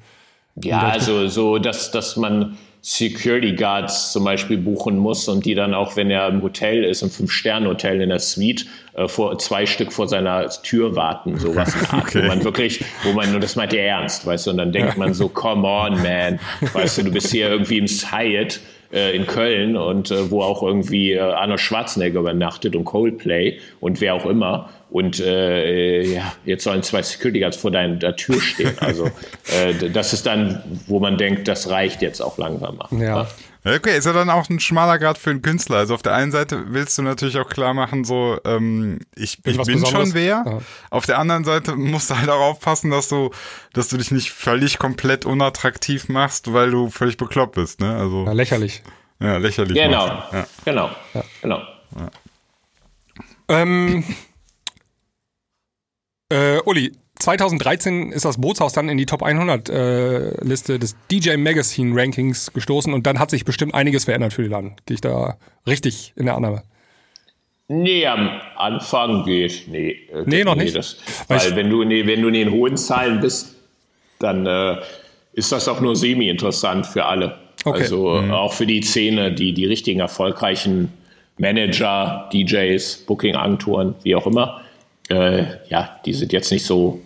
[0.56, 5.76] Ja, also so, dass, dass man Security Guards zum Beispiel buchen muss und die dann
[5.76, 9.94] auch, wenn er im Hotel ist, im Fünf-Sterne-Hotel in der Suite, äh, vor, zwei Stück
[9.94, 12.24] vor seiner Tür warten, sowas okay.
[12.24, 14.98] wo man wirklich, wo man, nur das meint er ernst, weißt du, und dann denkt
[14.98, 16.40] man so, come on, man,
[16.74, 18.60] weißt du, du bist hier irgendwie im Hyatt
[18.94, 24.02] äh, in Köln und äh, wo auch irgendwie äh, Arnold Schwarzenegger übernachtet und Coldplay und
[24.02, 28.74] wer auch immer und äh, ja, jetzt sollen zwei Security Guards vor deiner Tür stehen.
[28.80, 32.88] Also äh, das ist dann, wo man denkt, das reicht jetzt auch langsam mal.
[33.02, 33.28] Ja.
[33.64, 35.78] Okay, ist ja dann auch ein schmaler Grad für einen Künstler.
[35.78, 39.44] Also auf der einen Seite willst du natürlich auch klar machen, so ähm, ich, ich
[39.44, 39.90] bin Besonderes?
[39.90, 40.44] schon wer.
[40.46, 40.60] Ja.
[40.90, 43.30] Auf der anderen Seite musst du halt auch aufpassen, dass du,
[43.74, 47.82] dass du dich nicht völlig komplett unattraktiv machst, weil du völlig bekloppt bist.
[47.82, 47.96] Ne?
[47.96, 48.82] Also ja, lächerlich.
[49.20, 49.78] Ja, lächerlich.
[49.78, 50.48] Genau, ja.
[50.66, 51.24] genau, ja.
[51.44, 51.62] genau.
[53.48, 54.04] Ähm,
[56.30, 61.38] äh, Uli, 2013 ist das Bootshaus dann in die Top 100 äh, Liste des DJ
[61.38, 64.76] Magazine Rankings gestoßen und dann hat sich bestimmt einiges verändert für die Laden.
[64.86, 66.64] Gehe ich da richtig in der Annahme?
[67.68, 69.92] Nee, am Anfang geht nee.
[70.12, 70.76] Äh, nee, noch nee, nicht.
[70.76, 70.98] Das,
[71.28, 73.56] weil wenn du, nee, wenn du in den hohen Zahlen bist,
[74.20, 74.78] dann äh,
[75.34, 77.38] ist das auch nur semi-interessant für alle.
[77.64, 77.84] Okay.
[77.84, 78.32] Also mhm.
[78.32, 80.92] auch für die Szene, die, die richtigen erfolgreichen
[81.38, 84.62] Manager, DJs, Booking-Agenturen, wie auch immer
[85.12, 87.02] äh, ja, die sind jetzt nicht so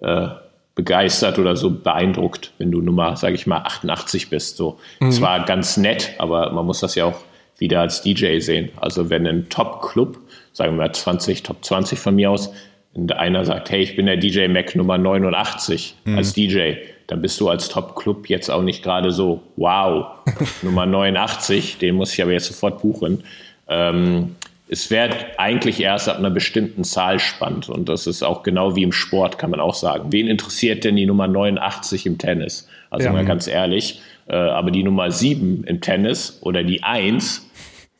[0.00, 0.28] äh,
[0.74, 4.56] begeistert oder so beeindruckt, wenn du Nummer, sage ich mal, 88 bist.
[4.56, 5.10] So mhm.
[5.10, 7.20] zwar ganz nett, aber man muss das ja auch
[7.58, 8.70] wieder als DJ sehen.
[8.76, 10.18] Also wenn ein Top-Club,
[10.52, 12.52] sagen wir mal 20, Top 20 von mir aus,
[12.94, 16.16] und einer sagt, hey, ich bin der DJ Mac Nummer 89 mhm.
[16.16, 16.74] als DJ,
[17.06, 20.06] dann bist du als Top-Club jetzt auch nicht gerade so, wow,
[20.62, 23.24] Nummer 89, den muss ich aber jetzt sofort buchen.
[23.68, 24.36] Ähm,
[24.68, 27.68] es wird eigentlich erst ab einer bestimmten Zahl spannend.
[27.68, 30.12] Und das ist auch genau wie im Sport, kann man auch sagen.
[30.12, 32.68] Wen interessiert denn die Nummer 89 im Tennis?
[32.90, 33.12] Also ja.
[33.12, 34.02] mal ganz ehrlich.
[34.28, 37.48] Äh, aber die Nummer 7 im Tennis oder die 1,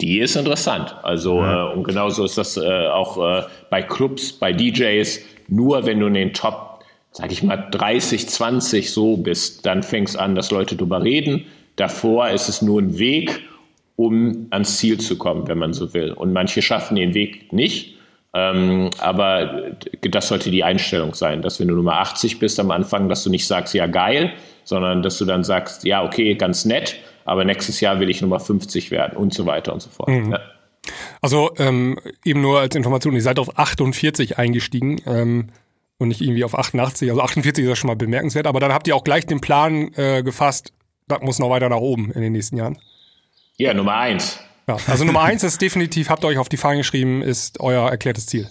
[0.02, 0.94] die ist interessant.
[1.02, 1.70] Also, ja.
[1.70, 5.20] äh, und genauso ist das äh, auch äh, bei Clubs, bei DJs.
[5.48, 10.18] Nur wenn du in den Top, sag ich mal, 30, 20 so bist, dann fängst
[10.18, 11.46] an, dass Leute drüber reden.
[11.76, 13.47] Davor ist es nur ein Weg
[13.98, 16.12] um ans Ziel zu kommen, wenn man so will.
[16.12, 17.96] Und manche schaffen den Weg nicht.
[18.32, 19.72] Ähm, aber
[20.02, 23.30] das sollte die Einstellung sein, dass wenn du Nummer 80 bist am Anfang, dass du
[23.30, 24.32] nicht sagst, ja geil,
[24.62, 28.38] sondern dass du dann sagst, ja okay, ganz nett, aber nächstes Jahr will ich Nummer
[28.38, 30.10] 50 werden und so weiter und so fort.
[30.10, 30.30] Mhm.
[30.30, 30.40] Ja.
[31.20, 35.48] Also ähm, eben nur als Information, ihr seid auf 48 eingestiegen ähm,
[35.98, 37.10] und nicht irgendwie auf 88.
[37.10, 39.92] Also 48 ist ja schon mal bemerkenswert, aber dann habt ihr auch gleich den Plan
[39.94, 40.72] äh, gefasst,
[41.08, 42.78] das muss noch weiter nach oben in den nächsten Jahren.
[43.58, 44.38] Ja, Nummer eins.
[44.66, 47.90] Ja, also Nummer eins ist definitiv, habt ihr euch auf die Fahne geschrieben, ist euer
[47.90, 48.48] erklärtes Ziel.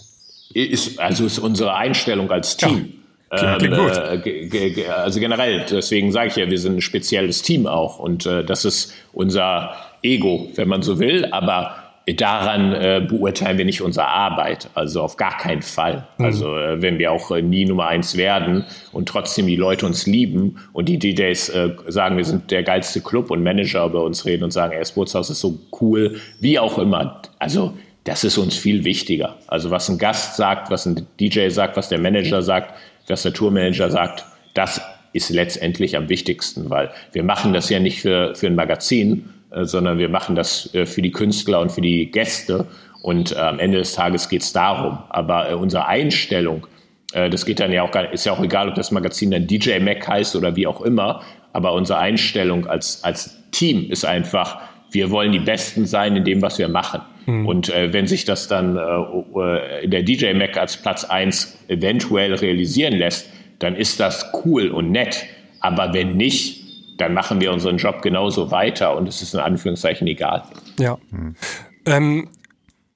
[0.52, 2.92] Ist, also ist unsere Einstellung als Team.
[3.32, 3.58] Ja.
[3.58, 7.98] Klingt, ähm, äh, also generell, deswegen sage ich ja, wir sind ein spezielles Team auch
[7.98, 13.64] und äh, das ist unser Ego, wenn man so will, aber daran äh, beurteilen wir
[13.64, 14.70] nicht unsere Arbeit.
[14.74, 16.06] Also auf gar keinen Fall.
[16.18, 16.24] Mhm.
[16.24, 20.06] Also äh, wenn wir auch äh, nie Nummer eins werden und trotzdem die Leute uns
[20.06, 24.24] lieben und die DJs äh, sagen, wir sind der geilste Club und Manager über uns
[24.24, 27.22] reden und sagen, ey, das Bootshaus ist so cool, wie auch immer.
[27.38, 29.36] Also das ist uns viel wichtiger.
[29.46, 32.74] Also was ein Gast sagt, was ein DJ sagt, was der Manager sagt,
[33.06, 34.80] was der Tourmanager sagt, das
[35.12, 39.98] ist letztendlich am wichtigsten, weil wir machen das ja nicht für, für ein Magazin, sondern
[39.98, 42.66] wir machen das äh, für die Künstler und für die Gäste.
[43.02, 44.98] Und äh, am Ende des Tages geht es darum.
[45.08, 46.66] Aber unsere Einstellung,
[47.12, 49.78] das geht dann ja auch gar ist ja auch egal, ob das Magazin dann DJ
[49.78, 51.22] Mac heißt oder wie auch immer.
[51.54, 56.42] Aber unsere Einstellung als, als Team ist einfach, wir wollen die Besten sein in dem,
[56.42, 57.00] was wir machen.
[57.26, 57.46] Mhm.
[57.46, 62.94] Und äh, wenn sich das dann äh, der DJ Mac als Platz 1 eventuell realisieren
[62.94, 63.28] lässt,
[63.58, 65.24] dann ist das cool und nett.
[65.60, 66.57] Aber wenn nicht,
[66.98, 70.42] dann machen wir unseren Job genauso weiter und es ist in Anführungszeichen egal.
[70.78, 70.98] Ja.
[71.10, 71.34] Hm.
[71.86, 72.28] Ähm,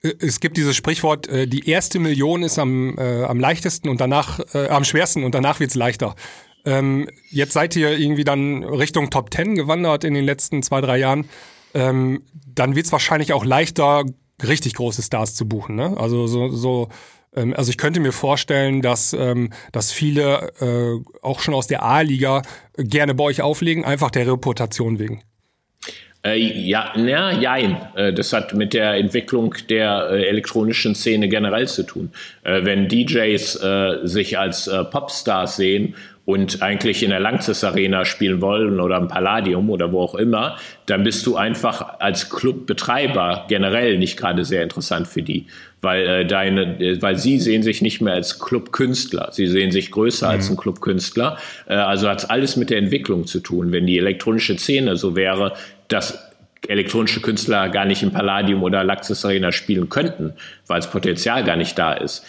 [0.03, 4.41] es gibt dieses Sprichwort, äh, die erste Million ist am, äh, am leichtesten und danach,
[4.55, 6.17] äh, am schwersten und danach wird es leichter.
[6.65, 10.99] Ähm, jetzt seid ihr irgendwie dann Richtung Top Ten gewandert in den letzten zwei, drei
[10.99, 11.29] Jahren.
[11.75, 12.23] Ähm,
[12.55, 14.05] dann wird es wahrscheinlich auch leichter,
[14.43, 15.77] richtig große Stars zu buchen.
[15.77, 15.97] Ne?
[15.97, 16.89] Also so, so
[17.35, 22.43] also ich könnte mir vorstellen, dass, ähm, dass viele äh, auch schon aus der A-Liga
[22.77, 25.23] gerne bei euch auflegen, einfach der Reputation wegen.
[26.25, 27.77] Äh, ja, na, jein.
[27.97, 32.13] Äh, das hat mit der Entwicklung der äh, elektronischen Szene generell zu tun.
[32.45, 38.05] Äh, wenn DJs äh, sich als äh, Popstars sehen und eigentlich in der Lanxess Arena
[38.05, 40.57] spielen wollen oder im Palladium oder wo auch immer,
[40.87, 45.47] dann bist du einfach als Clubbetreiber generell nicht gerade sehr interessant für die,
[45.81, 49.91] weil äh, deine, äh, weil sie sehen sich nicht mehr als Clubkünstler, sie sehen sich
[49.91, 50.33] größer mhm.
[50.33, 51.39] als ein Clubkünstler.
[51.67, 53.73] Äh, also hat alles mit der Entwicklung zu tun.
[53.73, 55.55] Wenn die elektronische Szene so wäre,
[55.89, 56.31] dass
[56.69, 60.35] elektronische Künstler gar nicht im Palladium oder Laxis Arena spielen könnten,
[60.69, 62.25] weil das Potenzial gar nicht da ist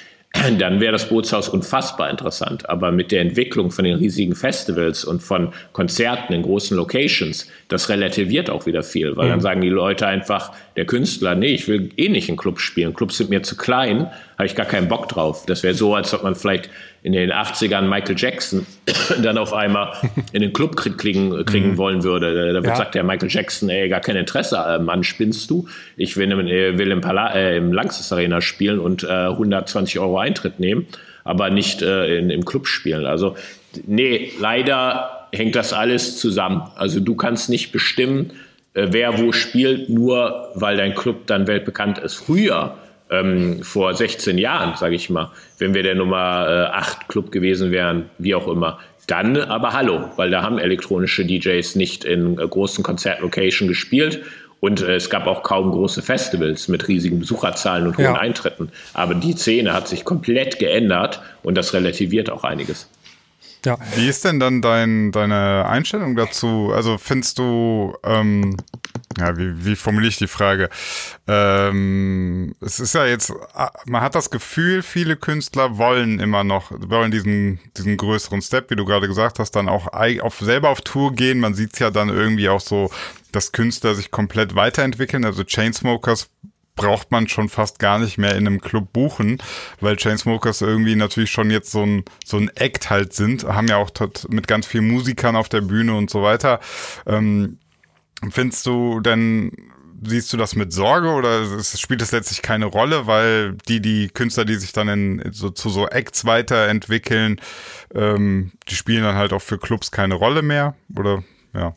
[0.57, 2.69] dann wäre das Bootshaus unfassbar interessant.
[2.69, 7.89] Aber mit der Entwicklung von den riesigen Festivals und von Konzerten in großen Locations, das
[7.89, 9.31] relativiert auch wieder viel, weil mhm.
[9.31, 12.93] dann sagen die Leute einfach, der Künstler, nee, ich will eh nicht in Clubs spielen.
[12.93, 14.07] Clubs sind mir zu klein,
[14.43, 15.45] habe ich gar keinen Bock drauf.
[15.45, 16.69] Das wäre so, als ob man vielleicht
[17.01, 18.65] in den 80ern Michael Jackson
[19.23, 19.93] dann auf einmal
[20.33, 21.77] in den Club kriegen, kriegen mhm.
[21.77, 22.51] wollen würde.
[22.51, 22.75] Da wird ja.
[22.75, 25.69] sagt der Michael Jackson, ey, gar kein Interesse, äh, Mann, spinnst du?
[25.95, 30.19] Ich will, äh, will im, Pala äh, im Lanxess Arena spielen und äh, 120 Euro
[30.19, 30.87] Eintritt nehmen,
[31.23, 33.05] aber nicht äh, in, im Club spielen.
[33.05, 33.37] Also,
[33.87, 36.63] nee, leider hängt das alles zusammen.
[36.75, 38.33] Also du kannst nicht bestimmen,
[38.73, 42.15] äh, wer wo spielt, nur weil dein Club dann weltbekannt ist.
[42.15, 42.75] Früher
[43.13, 47.71] ähm, vor 16 Jahren, sage ich mal, wenn wir der Nummer äh, 8 Club gewesen
[47.71, 48.79] wären, wie auch immer.
[49.07, 54.23] Dann aber hallo, weil da haben elektronische DJs nicht in äh, großen Konzertlocations gespielt
[54.59, 58.13] und äh, es gab auch kaum große Festivals mit riesigen Besucherzahlen und hohen ja.
[58.13, 58.69] Eintritten.
[58.93, 62.89] Aber die Szene hat sich komplett geändert und das relativiert auch einiges.
[63.65, 63.77] Ja.
[63.95, 66.71] Wie ist denn dann dein, deine Einstellung dazu?
[66.73, 68.57] Also findest du, ähm,
[69.17, 70.69] ja, wie, wie formuliere ich die Frage?
[71.27, 73.31] Ähm, es ist ja jetzt,
[73.85, 78.75] man hat das Gefühl, viele Künstler wollen immer noch, wollen diesen, diesen größeren Step, wie
[78.75, 81.39] du gerade gesagt hast, dann auch auf, selber auf Tour gehen.
[81.39, 82.89] Man sieht es ja dann irgendwie auch so,
[83.31, 85.23] dass Künstler sich komplett weiterentwickeln.
[85.23, 86.29] Also Chainsmokers
[86.75, 89.37] braucht man schon fast gar nicht mehr in einem Club buchen,
[89.79, 93.77] weil Chainsmokers irgendwie natürlich schon jetzt so ein, so ein Act halt sind, haben ja
[93.77, 93.91] auch
[94.29, 96.59] mit ganz vielen Musikern auf der Bühne und so weiter.
[97.05, 97.59] Ähm,
[98.31, 99.51] findest du denn
[100.05, 104.45] siehst du das mit Sorge oder spielt es letztlich keine Rolle, weil die, die Künstler,
[104.45, 107.39] die sich dann in, so, zu so Acts weiterentwickeln,
[107.93, 110.75] ähm, die spielen dann halt auch für Clubs keine Rolle mehr?
[110.95, 111.75] Oder ja.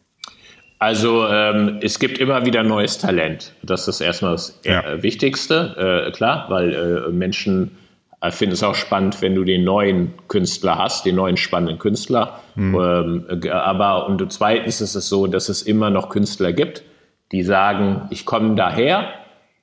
[0.78, 3.52] Also ähm, es gibt immer wieder neues Talent.
[3.62, 4.80] Das ist erstmal das ja.
[4.82, 7.70] äh, Wichtigste, äh, klar, weil äh, Menschen
[8.26, 12.40] ich finde es auch spannend, wenn du den neuen Künstler hast, den neuen spannenden Künstler.
[12.54, 12.74] Mhm.
[12.74, 16.82] Ähm, aber und zweitens ist es so, dass es immer noch Künstler gibt,
[17.32, 19.08] die sagen, ich komme daher,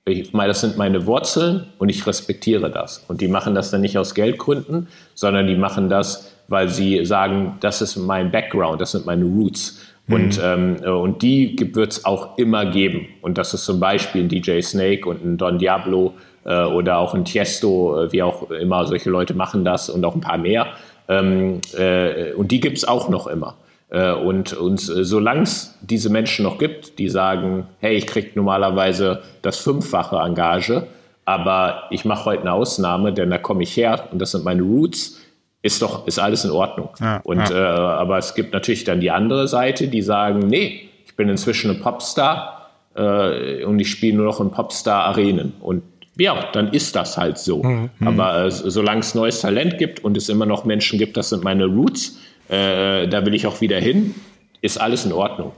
[0.06, 3.06] ich meine, das sind meine Wurzeln und ich respektiere das.
[3.08, 7.58] Und die machen das dann nicht aus Geldgründen, sondern die machen das, weil sie sagen,
[7.62, 9.82] das ist mein Background, das sind meine Roots.
[10.08, 10.16] Mhm.
[10.16, 13.08] Und, ähm, und die wird es auch immer geben.
[13.22, 16.14] Und das ist zum Beispiel ein DJ Snake und ein Don Diablo
[16.46, 20.16] äh, oder auch ein Tiesto, äh, wie auch immer, solche Leute machen das und auch
[20.16, 20.68] ein paar mehr.
[21.08, 23.56] Ähm, äh, und die gibt es auch noch immer.
[23.90, 29.22] Äh, und, und solange es diese Menschen noch gibt, die sagen, hey, ich kriege normalerweise
[29.42, 30.88] das fünffache Engage,
[31.26, 34.62] aber ich mache heute eine Ausnahme, denn da komme ich her und das sind meine
[34.62, 35.22] Roots,
[35.64, 36.90] ist doch, ist alles in Ordnung.
[37.00, 37.52] Ja, und, ja.
[37.52, 41.72] Äh, aber es gibt natürlich dann die andere Seite, die sagen, nee, ich bin inzwischen
[41.72, 45.54] ein Popstar äh, und ich spiele nur noch in Popstar-Arenen.
[45.62, 45.84] Und
[46.18, 47.64] ja, dann ist das halt so.
[47.64, 47.90] Mhm.
[48.06, 51.44] Aber äh, solange es neues Talent gibt und es immer noch Menschen gibt, das sind
[51.44, 54.14] meine Roots, äh, da will ich auch wieder hin,
[54.62, 55.54] ist alles in Ordnung.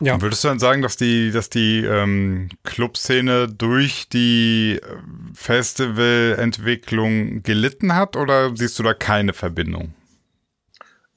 [0.00, 0.20] Ja.
[0.20, 4.86] Würdest du dann sagen, dass die, dass die ähm, Clubszene durch die äh,
[5.34, 9.94] Festivalentwicklung gelitten hat oder siehst du da keine Verbindung?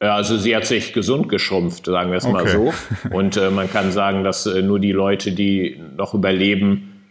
[0.02, 2.34] Ja, also sie hat sich gesund geschrumpft, sagen wir es okay.
[2.34, 2.74] mal so.
[3.12, 7.04] Und äh, man kann sagen, dass äh, nur die Leute, die noch überleben,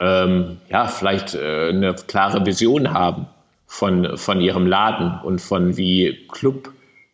[0.00, 3.28] ähm, ja, vielleicht äh, eine klare Vision haben
[3.66, 6.26] von, von ihrem Laden und von wie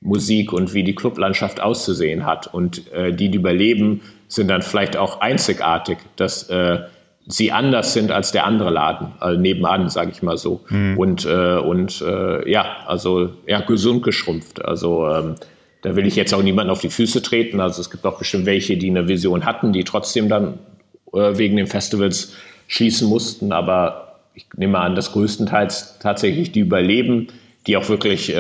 [0.03, 2.53] Clubmusik und wie die Clublandschaft auszusehen hat.
[2.53, 6.81] Und äh, die, die überleben, sind dann vielleicht auch einzigartig, dass äh,
[7.27, 10.61] sie anders sind als der andere Laden, also nebenan, sage ich mal so.
[10.69, 10.99] Mhm.
[10.99, 14.65] Und, äh, und äh, ja, also ja, gesund geschrumpft.
[14.65, 15.35] Also ähm,
[15.83, 17.61] da will ich jetzt auch niemanden auf die Füße treten.
[17.61, 20.59] Also es gibt auch bestimmt welche, die eine Vision hatten, die trotzdem dann
[21.13, 22.35] äh, wegen den Festivals
[22.67, 23.53] schließen mussten.
[23.53, 27.29] Aber ich nehme an, dass größtenteils tatsächlich die überleben,
[27.67, 28.37] die auch wirklich äh,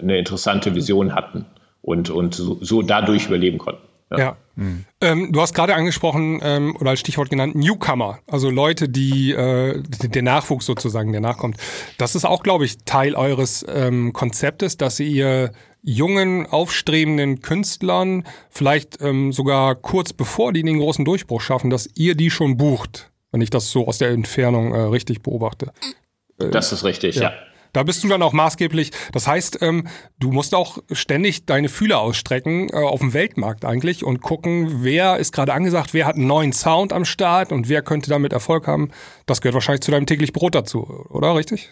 [0.00, 1.46] eine interessante Vision hatten
[1.82, 3.82] und, und so, so dadurch überleben konnten.
[4.10, 4.18] Ja.
[4.18, 4.36] ja.
[4.54, 4.84] Mhm.
[5.00, 9.82] Ähm, du hast gerade angesprochen ähm, oder als Stichwort genannt Newcomer, also Leute, die äh,
[9.82, 11.56] der Nachwuchs sozusagen, der nachkommt.
[11.98, 15.52] Das ist auch, glaube ich, Teil eures ähm, Konzeptes, dass ihr
[15.82, 22.14] jungen, aufstrebenden Künstlern vielleicht ähm, sogar kurz bevor die den großen Durchbruch schaffen, dass ihr
[22.14, 25.70] die schon bucht wenn ich das so aus der Entfernung äh, richtig beobachte.
[26.38, 27.22] Äh, das ist richtig, ja.
[27.22, 27.32] ja.
[27.76, 28.90] Da bist du dann auch maßgeblich.
[29.12, 29.86] Das heißt, ähm,
[30.18, 35.18] du musst auch ständig deine Fühler ausstrecken äh, auf dem Weltmarkt eigentlich und gucken, wer
[35.18, 38.66] ist gerade angesagt, wer hat einen neuen Sound am Start und wer könnte damit Erfolg
[38.66, 38.92] haben.
[39.26, 41.68] Das gehört wahrscheinlich zu deinem täglich Brot dazu, oder richtig?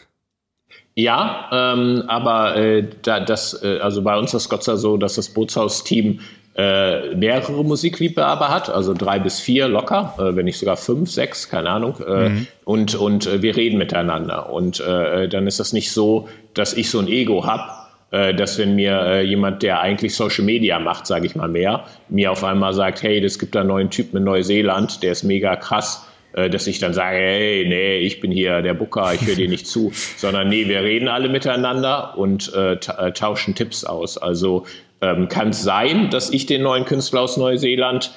[0.94, 4.98] Ja, ähm, aber äh, da, das, äh, also bei uns ist Gott sei Dank so,
[4.98, 6.20] dass das Bootshaus-Team
[6.56, 11.48] äh, mehrere Musikliebhaber hat, also drei bis vier locker, äh, wenn nicht sogar fünf, sechs,
[11.48, 11.96] keine Ahnung.
[12.06, 12.46] Äh, mhm.
[12.64, 14.50] Und, und äh, wir reden miteinander.
[14.50, 17.72] Und äh, dann ist das nicht so, dass ich so ein Ego habe,
[18.14, 21.84] äh, dass wenn mir äh, jemand, der eigentlich Social Media macht, sage ich mal mehr,
[22.08, 25.24] mir auf einmal sagt, hey, es gibt da einen neuen Typen in Neuseeland, der ist
[25.24, 29.26] mega krass, äh, dass ich dann sage, hey, nee, ich bin hier der Booker, ich
[29.26, 33.84] höre dir nicht zu, sondern nee, wir reden alle miteinander und äh, äh tauschen Tipps
[33.84, 34.16] aus.
[34.16, 34.64] Also
[35.00, 38.12] ähm, kann es sein, dass ich den neuen Künstler aus Neuseeland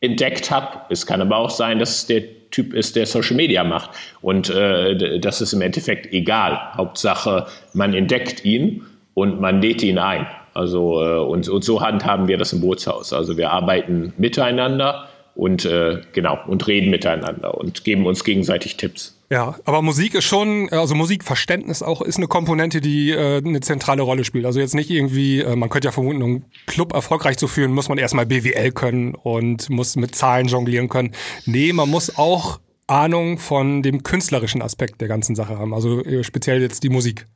[0.00, 0.80] entdeckt habe.
[0.88, 3.90] Es kann aber auch sein, dass es der Typ ist, der Social Media macht.
[4.22, 6.72] Und äh, das ist im Endeffekt egal.
[6.74, 10.26] Hauptsache, man entdeckt ihn und man lädt ihn ein.
[10.54, 13.12] Also äh, und, und so handhaben wir das im Bootshaus.
[13.12, 19.15] Also wir arbeiten miteinander und äh, genau und reden miteinander und geben uns gegenseitig Tipps.
[19.28, 24.02] Ja, aber Musik ist schon, also Musikverständnis auch ist eine Komponente, die äh, eine zentrale
[24.02, 24.46] Rolle spielt.
[24.46, 27.88] Also jetzt nicht irgendwie, äh, man könnte ja vermuten, um Club erfolgreich zu führen, muss
[27.88, 31.12] man erstmal BWL können und muss mit Zahlen jonglieren können.
[31.44, 35.74] Nee, man muss auch Ahnung von dem künstlerischen Aspekt der ganzen Sache haben.
[35.74, 37.26] Also äh, speziell jetzt die Musik.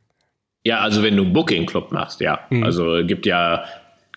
[0.65, 2.41] Ja, also wenn du einen Booking Club machst, ja.
[2.51, 2.63] Mhm.
[2.63, 3.65] Also gibt ja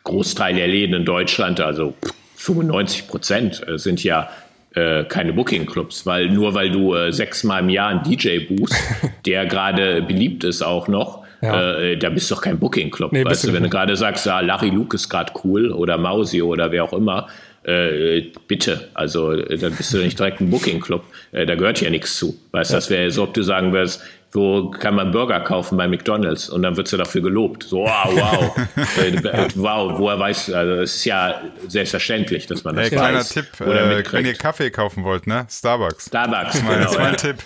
[0.04, 1.96] Großteil der Läden in Deutschland, also
[2.36, 4.30] 95 Prozent äh, sind ja
[4.76, 8.76] äh, keine Booking-Clubs, weil nur weil du äh, sechsmal im Jahr einen DJ buchst,
[9.26, 11.80] der gerade beliebt ist auch noch, ja.
[11.80, 13.12] äh, da bist du doch kein Booking-Club.
[13.12, 16.42] Nee, weißt du, wenn du gerade sagst, ja, Larry Luke ist gerade cool oder Mausi
[16.42, 17.28] oder wer auch immer,
[17.64, 21.04] äh, bitte, also äh, dann bist du nicht direkt ein Booking-Club.
[21.32, 22.38] Äh, da gehört ja nichts zu.
[22.52, 22.78] Weißt du, ja.
[22.78, 24.02] das wäre so, ob du sagen würdest,
[24.34, 27.64] wo kann man Burger kaufen bei McDonalds und dann wird sie dafür gelobt.
[27.64, 28.58] So, wow, wow,
[28.98, 33.46] äh, wow, woher weiß, also es ist ja selbstverständlich, dass man das hey, kleiner Tipp,
[33.60, 35.46] äh, wenn ihr Kaffee kaufen wollt, ne?
[35.50, 36.08] Starbucks.
[36.08, 36.76] Starbucks, genau.
[36.76, 37.38] Das ist mein Tipp.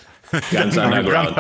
[0.52, 1.36] Ganz underground.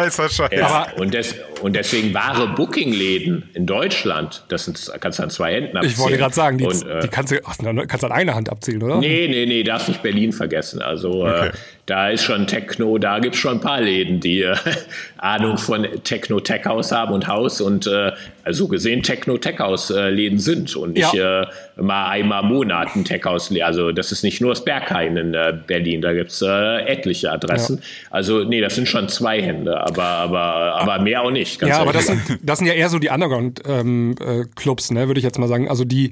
[0.51, 5.53] Ja, und, des, und, deswegen wahre Booking-Läden in Deutschland, das sind, kannst du an zwei
[5.53, 5.93] Händen abzählen.
[5.93, 8.49] Ich wollte gerade sagen, die, und, äh, die kannst, du, kannst du an einer Hand
[8.49, 8.99] abzählen, oder?
[8.99, 10.81] Nee, nee, nee, darfst nicht Berlin vergessen.
[10.81, 11.47] Also äh, okay.
[11.47, 11.51] äh,
[11.87, 14.55] da ist schon Techno, da gibt es schon ein paar Läden, die äh,
[15.17, 18.11] Ahnung von Techno-Tech-Haus haben und Haus und äh,
[18.49, 21.43] so gesehen Techno-Tech-Haus-Läden sind und nicht ja.
[21.43, 23.51] äh, mal einmal im Monat ein Tech-Haus.
[23.61, 27.31] Also das ist nicht nur das Berghain in äh, Berlin, da gibt es äh, etliche
[27.31, 27.77] Adressen.
[27.77, 27.83] Ja.
[28.11, 30.45] Also nee, das sind schon zwei Hände, aber, aber,
[30.81, 31.61] aber mehr auch nicht.
[31.61, 35.19] ja, aber das sind, das sind ja eher so die Underground-Clubs, ähm, äh, ne, würde
[35.19, 35.69] ich jetzt mal sagen.
[35.69, 36.11] Also die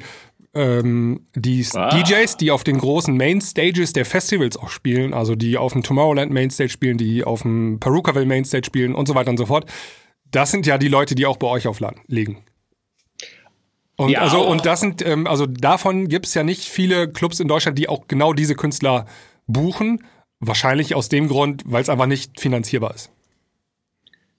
[0.56, 1.89] ähm, die ah.
[1.89, 6.32] DJs, die auf den großen Mainstages der Festivals auch spielen, also die auf dem Tomorrowland
[6.32, 9.70] Mainstage spielen, die auf dem Perukaville Mainstage spielen und so weiter und so fort,
[10.32, 12.38] das sind ja die Leute, die auch bei euch auflegen.
[13.97, 17.39] Und ja, also, und das sind, ähm, also davon gibt es ja nicht viele Clubs
[17.39, 19.06] in Deutschland, die auch genau diese Künstler
[19.47, 20.03] buchen.
[20.39, 23.12] Wahrscheinlich aus dem Grund, weil es einfach nicht finanzierbar ist.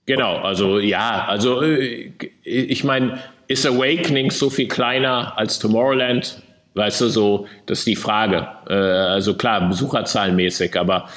[0.05, 2.11] Genau, also ja, also äh,
[2.43, 6.41] ich meine, ist Awakening so viel kleiner als Tomorrowland?
[6.73, 8.47] Weißt du, so, das ist die Frage.
[8.69, 11.09] Äh, also klar, besucherzahlenmäßig, aber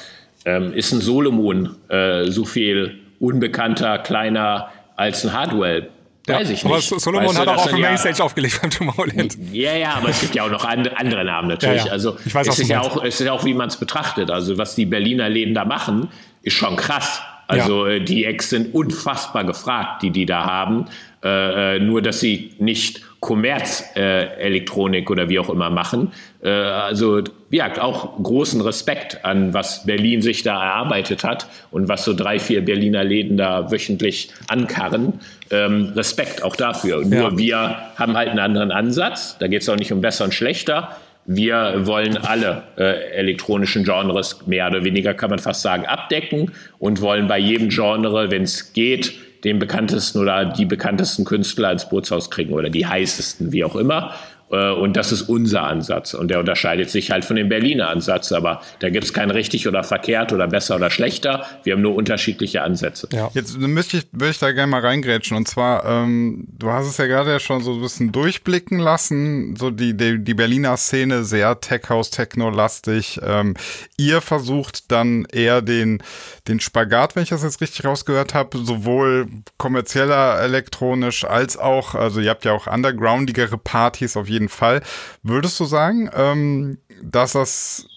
[0.45, 5.89] ähm, ist ein Solomon äh, so viel unbekannter, kleiner als ein Hardwell?
[6.27, 7.01] Weiß ja, ich nicht.
[7.01, 9.37] Solomon weißt du, hat auch auf dem Mainstage ja, aufgelegt beim Tomorrowland.
[9.51, 11.81] Ja, ja, aber es gibt ja auch noch andere Namen natürlich.
[11.81, 11.91] Ja, ja.
[11.91, 14.29] Also weiß, es, ist ja auch, es ist ja auch, wie man es betrachtet.
[14.31, 16.09] Also was die Berliner Läden da machen,
[16.43, 17.21] ist schon krass.
[17.51, 17.93] Also ja.
[17.95, 20.85] Äh, die Ex sind unfassbar gefragt, die die da haben.
[21.23, 26.11] Äh, äh, nur, dass sie nicht Kommerzelektronik äh, oder wie auch immer machen.
[26.41, 27.21] Äh, also
[27.51, 32.39] ja, auch großen Respekt an, was Berlin sich da erarbeitet hat und was so drei,
[32.39, 35.19] vier Berliner Läden da wöchentlich ankarren.
[35.51, 37.05] Ähm, Respekt auch dafür.
[37.05, 37.37] Nur ja.
[37.37, 39.37] wir haben halt einen anderen Ansatz.
[39.37, 40.97] Da geht es auch nicht um besser und schlechter.
[41.25, 47.01] Wir wollen alle äh, elektronischen Genres mehr oder weniger, kann man fast sagen, abdecken und
[47.01, 49.13] wollen bei jedem Genre, wenn es geht,
[49.43, 54.13] den bekanntesten oder die bekanntesten Künstler ins Bootshaus kriegen oder die heißesten, wie auch immer.
[54.51, 56.13] Äh, und das ist unser Ansatz.
[56.13, 58.31] Und der unterscheidet sich halt von dem Berliner Ansatz.
[58.31, 61.45] Aber da gibt es kein richtig oder verkehrt oder besser oder schlechter.
[61.63, 63.07] Wir haben nur unterschiedliche Ansätze.
[63.11, 63.29] Ja.
[63.33, 65.37] Jetzt müsste ich, würde ich da gerne mal reingrätschen.
[65.37, 69.55] Und zwar, ähm, du hast es ja gerade ja schon so ein bisschen durchblicken lassen.
[69.55, 73.19] So die, die, die Berliner Szene sehr Tech-House, Techno-lastig.
[73.23, 73.55] Ähm,
[73.97, 76.03] ihr versucht dann eher den,
[76.47, 79.27] den Spagat, wenn ich das jetzt richtig rausgehört habe, sowohl
[79.57, 84.81] kommerzieller elektronisch als auch, also ihr habt ja auch undergroundigere Partys auf jeden jeden Fall.
[85.23, 87.87] Würdest du sagen, ähm, dass das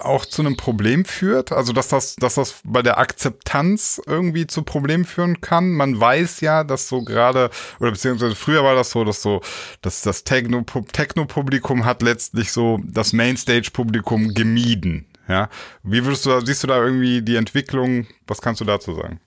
[0.00, 1.52] auch zu einem Problem führt?
[1.52, 5.70] Also, dass das, dass das bei der Akzeptanz irgendwie zu Problemen führen kann?
[5.70, 9.40] Man weiß ja, dass so gerade, oder beziehungsweise früher war das so, dass so,
[9.82, 15.06] dass das Techno-Publikum hat letztlich so das Mainstage-Publikum gemieden.
[15.28, 15.48] Ja.
[15.84, 18.06] Wie würdest du, siehst du da irgendwie die Entwicklung?
[18.26, 19.20] Was kannst du dazu sagen?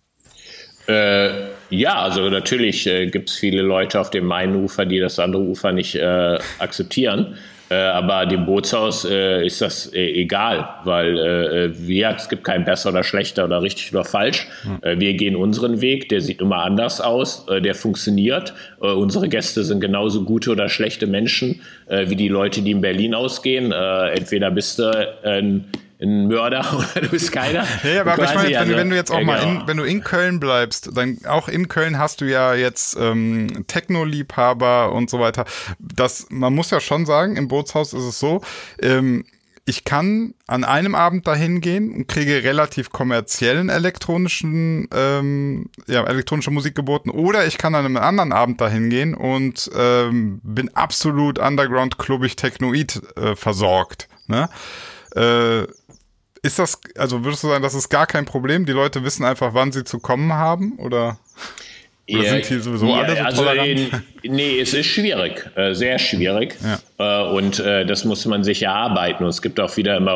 [0.87, 5.19] Äh, ja, also natürlich äh, gibt es viele Leute auf dem einen Ufer, die das
[5.19, 7.37] andere Ufer nicht äh, akzeptieren.
[7.69, 12.89] Äh, aber dem Bootshaus äh, ist das äh, egal, weil wir, es gibt kein besser
[12.89, 14.47] oder schlechter oder richtig oder falsch.
[14.63, 14.99] Hm.
[14.99, 18.53] wir gehen unseren Weg, der sieht immer anders aus, der funktioniert.
[18.79, 23.71] unsere Gäste sind genauso gute oder schlechte Menschen wie die Leute, die in Berlin ausgehen.
[23.71, 24.91] entweder bist du
[25.23, 25.65] ein
[26.01, 27.65] ein Mörder oder du bist keiner.
[27.83, 29.61] Ja, aber, ich meine, also, wenn, du jetzt auch ja, mal genau.
[29.61, 33.65] in, wenn du in Köln bleibst, dann auch in Köln hast du ja jetzt ähm,
[33.67, 35.45] Techno-Liebhaber und so weiter.
[35.79, 38.41] Das, man muss ja schon sagen, im Bootshaus ist es so,
[38.81, 39.25] ähm,
[39.67, 46.51] ich kann an einem Abend dahin gehen und kriege relativ kommerziellen elektronischen, ähm, ja, elektronische
[46.51, 47.09] Musik geboten.
[47.09, 52.35] Oder ich kann an einem anderen Abend dahin gehen und ähm, bin absolut underground clubbig
[52.35, 54.07] technoid äh, versorgt.
[54.27, 54.49] Ne?
[55.15, 55.63] Äh,
[56.45, 58.65] ist das, also würdest du sagen, das ist gar kein Problem?
[58.65, 60.73] Die Leute wissen einfach, wann sie zu kommen haben?
[60.77, 61.17] Oder,
[62.07, 63.79] oder ja, sind die sowieso ja, alle so also tolerant?
[64.21, 66.55] In, nee, es ist schwierig, äh, sehr schwierig.
[66.63, 67.23] Ja.
[67.23, 69.23] Äh, und äh, das muss man sich erarbeiten.
[69.23, 70.15] Und es gibt auch wieder immer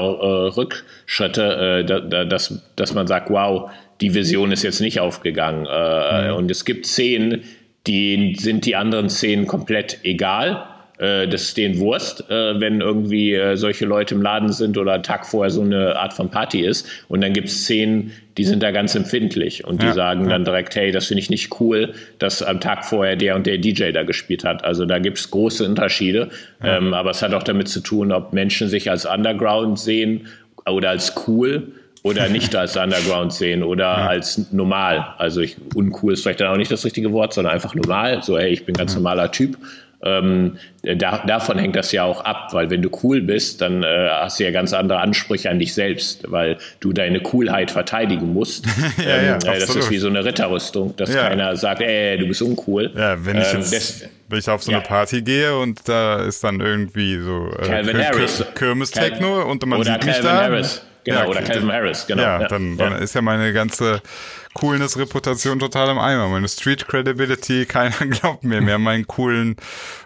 [0.55, 1.83] Rückschritte,
[2.29, 5.61] dass, dass man sagt, wow, die Vision ist jetzt nicht aufgegangen.
[5.61, 6.35] Mhm.
[6.35, 7.43] Und es gibt Szenen,
[7.87, 10.67] die sind die anderen Szenen komplett egal
[10.99, 14.93] äh, das ist denen Wurst, äh, wenn irgendwie äh, solche Leute im Laden sind oder
[14.93, 16.87] einen Tag vorher so eine Art von Party ist.
[17.07, 20.29] Und dann gibt es Szenen, die sind da ganz empfindlich und die ja, sagen ja.
[20.31, 23.57] dann direkt, hey, das finde ich nicht cool, dass am Tag vorher der und der
[23.57, 24.65] DJ da gespielt hat.
[24.65, 26.29] Also da gibt es große Unterschiede.
[26.61, 26.77] Ja.
[26.77, 30.27] Ähm, aber es hat auch damit zu tun, ob Menschen sich als Underground sehen
[30.65, 31.71] oder als cool
[32.03, 34.07] oder nicht als Underground sehen oder ja.
[34.07, 35.13] als normal.
[35.17, 38.21] Also ich, uncool ist vielleicht dann auch nicht das richtige Wort, sondern einfach normal.
[38.21, 39.57] So, hey, ich bin ganz normaler Typ.
[40.01, 44.07] Ähm, da, davon hängt das ja auch ab, weil wenn du cool bist, dann äh,
[44.09, 48.65] hast du ja ganz andere Ansprüche an dich selbst, weil du deine Coolheit verteidigen musst.
[48.97, 51.27] ja, ähm, ja, äh, das ist wie so eine Ritterrüstung, dass ja.
[51.27, 52.91] keiner sagt, ey, du bist uncool.
[52.95, 56.43] Ja, wenn ich ähm, jetzt, wenn ich auf so eine Party gehe und da ist
[56.45, 58.45] dann irgendwie so äh, Calvin Harris.
[58.55, 60.43] Kirmes-Techno und man sieht mich da.
[60.43, 60.81] Harris.
[61.09, 62.21] Genau, oder Calvin Harris, genau.
[62.21, 64.01] Ja, dann, dann ist ja meine ganze
[64.53, 66.27] Coolness-Reputation total im Eimer.
[66.27, 69.55] Meine Street-Credibility, keiner glaubt mir mehr meinen coolen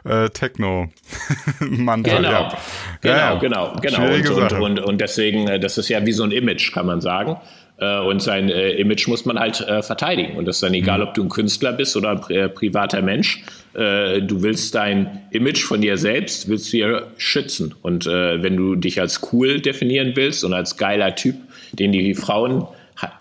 [0.04, 2.18] äh, Techno-Mantel.
[2.18, 2.58] Genau, ja.
[3.02, 4.06] genau, ja, genau, genau.
[4.06, 7.02] Und, und, und, und, deswegen, äh, das ist ja wie so ein Image, kann man
[7.02, 7.38] sagen.
[7.84, 10.38] Äh, und sein äh, Image muss man halt verteidigen.
[10.38, 11.08] Und das ist dann egal, mhm.
[11.08, 13.44] ob du ein Künstler bist oder ein privater Mensch.
[13.74, 17.74] Du willst dein Image von dir selbst, willst du ja schützen.
[17.82, 21.36] Und wenn du dich als cool definieren willst und als geiler Typ,
[21.72, 22.68] den die Frauen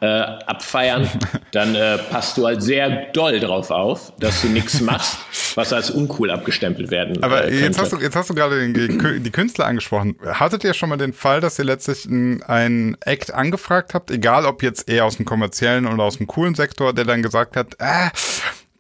[0.01, 1.09] äh, abfeiern,
[1.53, 5.19] dann äh, passt du halt sehr doll drauf auf, dass du nichts machst,
[5.55, 9.31] was als uncool abgestempelt werden Aber äh, jetzt, hast du, jetzt hast du gerade die
[9.31, 10.17] Künstler angesprochen.
[10.25, 14.63] Hattet ihr schon mal den Fall, dass ihr letztlich einen Act angefragt habt, egal ob
[14.63, 18.11] jetzt eher aus dem kommerziellen oder aus dem coolen Sektor, der dann gesagt hat, ah,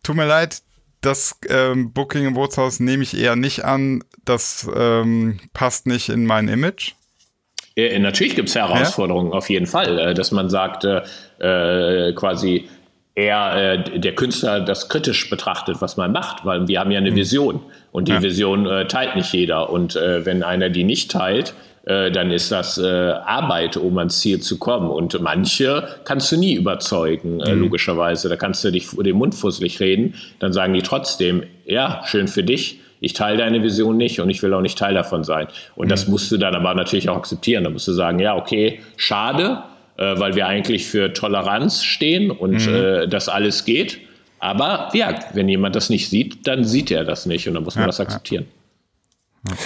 [0.02, 0.62] tut mir leid,
[1.00, 6.26] das ähm, Booking im Bootshaus nehme ich eher nicht an, das ähm, passt nicht in
[6.26, 6.94] mein Image?
[7.76, 9.38] Äh, natürlich gibt es Herausforderungen, ja?
[9.38, 11.02] auf jeden Fall, äh, dass man sagt, äh,
[11.38, 12.68] äh, quasi
[13.14, 17.10] eher äh, der Künstler das kritisch betrachtet, was man macht, weil wir haben ja eine
[17.10, 17.16] mhm.
[17.16, 17.60] Vision
[17.90, 18.22] und die ja.
[18.22, 21.52] Vision teilt nicht jeder und wenn einer die nicht teilt,
[21.84, 24.88] dann ist das Arbeit, um ans Ziel zu kommen.
[24.88, 27.60] Und manche kannst du nie überzeugen, mhm.
[27.60, 28.30] logischerweise.
[28.30, 30.14] Da kannst du dich den Mund fusselig reden.
[30.38, 34.42] Dann sagen die trotzdem, ja, schön für dich ich teile deine Vision nicht und ich
[34.42, 35.48] will auch nicht Teil davon sein.
[35.74, 35.90] Und mhm.
[35.90, 37.64] das musst du dann aber natürlich auch akzeptieren.
[37.64, 39.64] Da musst du sagen, ja, okay, schade,
[39.98, 42.74] äh, weil wir eigentlich für Toleranz stehen und mhm.
[42.74, 43.98] äh, das alles geht.
[44.38, 47.74] Aber ja, wenn jemand das nicht sieht, dann sieht er das nicht und dann muss
[47.74, 48.46] man ja, das akzeptieren.
[49.48, 49.56] Ja.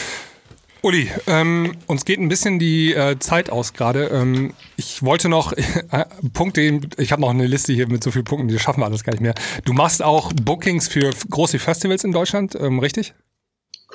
[0.81, 4.07] Uli, ähm, uns geht ein bisschen die äh, Zeit aus gerade.
[4.07, 5.53] Ähm, ich wollte noch
[5.91, 8.87] äh, Punkte, ich habe noch eine Liste hier mit so vielen Punkten, die schaffen wir
[8.87, 9.35] alles gar nicht mehr.
[9.65, 13.15] Du machst auch Bookings für große Festivals in Deutschland, ähm, richtig?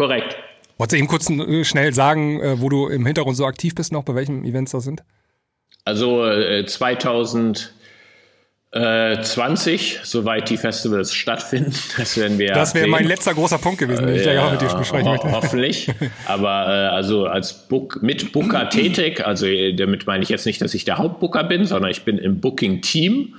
[0.01, 0.35] Korrekt.
[0.79, 3.91] Wolltest du eben kurz äh, schnell sagen, äh, wo du im Hintergrund so aktiv bist
[3.91, 5.03] noch, bei welchen Events das sind?
[5.85, 7.71] Also äh, 2020,
[8.73, 11.75] äh, soweit die Festivals stattfinden.
[11.97, 12.53] Das werden wir.
[12.53, 15.11] Das wäre mein letzter großer Punkt gewesen, den ich ja, ja mit dir besprechen ho
[15.11, 15.31] möchte.
[15.31, 15.87] Hoffentlich.
[16.25, 19.45] Aber äh, also als Book, mit Booker tätig, also
[19.77, 23.35] damit meine ich jetzt nicht, dass ich der Hauptbooker bin, sondern ich bin im Booking-Team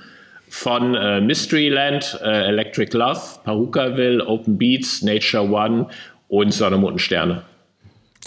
[0.53, 5.87] von äh, Mysteryland, äh, Electric Love, Pahukaville, Open Beats, Nature One
[6.27, 7.43] und Sonne, Mond und Sterne.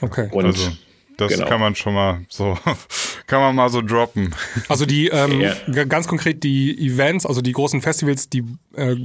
[0.02, 0.28] Okay.
[0.32, 0.70] Und also,
[1.16, 1.46] das genau.
[1.46, 2.56] kann man schon mal so,
[3.26, 4.34] kann man mal so droppen.
[4.68, 5.84] Also die, ähm, ja.
[5.84, 8.44] ganz konkret die Events, also die großen Festivals, die
[8.74, 8.96] äh,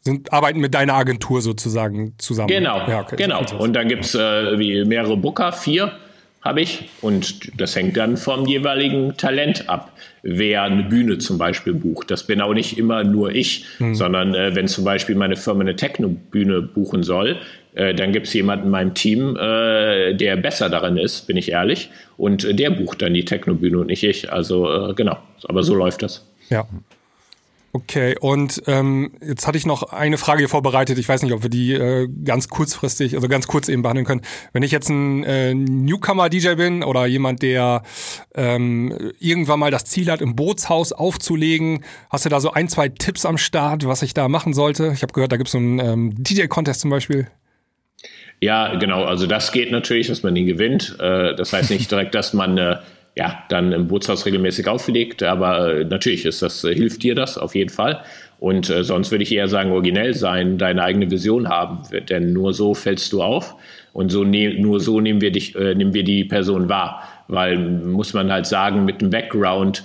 [0.00, 2.48] sind, arbeiten mit deiner Agentur sozusagen zusammen.
[2.48, 3.16] Genau, ja, okay.
[3.16, 3.44] genau.
[3.58, 5.92] Und dann gibt es äh, mehrere Booker, vier
[6.42, 6.88] habe ich.
[7.00, 12.10] Und das hängt dann vom jeweiligen Talent ab, wer eine Bühne zum Beispiel bucht.
[12.10, 13.94] Das bin auch nicht immer nur ich, mhm.
[13.94, 17.38] sondern äh, wenn zum Beispiel meine Firma eine Techno-Bühne buchen soll,
[17.74, 21.50] äh, dann gibt es jemanden in meinem Team, äh, der besser darin ist, bin ich
[21.50, 21.90] ehrlich.
[22.16, 24.32] Und äh, der bucht dann die Techno-Bühne und nicht ich.
[24.32, 26.26] Also äh, genau, aber so läuft das.
[26.48, 26.66] Ja.
[27.72, 30.98] Okay, und ähm, jetzt hatte ich noch eine Frage hier vorbereitet.
[30.98, 34.22] Ich weiß nicht, ob wir die äh, ganz kurzfristig, also ganz kurz eben behandeln können.
[34.52, 37.82] Wenn ich jetzt ein äh, Newcomer-DJ bin oder jemand, der
[38.34, 42.88] ähm, irgendwann mal das Ziel hat, im Bootshaus aufzulegen, hast du da so ein, zwei
[42.88, 44.90] Tipps am Start, was ich da machen sollte?
[44.92, 47.28] Ich habe gehört, da gibt es so einen ähm, DJ-Contest zum Beispiel.
[48.40, 49.04] Ja, genau.
[49.04, 50.96] Also das geht natürlich, dass man ihn gewinnt.
[50.98, 52.78] Äh, das heißt nicht direkt, dass man äh,
[53.20, 55.22] ja, dann im Bootshaus regelmäßig auflegt.
[55.22, 58.00] Aber äh, natürlich ist das, äh, hilft dir das auf jeden Fall.
[58.38, 61.82] Und äh, sonst würde ich eher sagen, originell sein, deine eigene Vision haben.
[62.08, 63.56] Denn nur so fällst du auf.
[63.92, 67.02] Und so ne nur so nehmen wir dich, äh, nehmen wir die Person wahr.
[67.28, 69.84] Weil muss man halt sagen, mit dem Background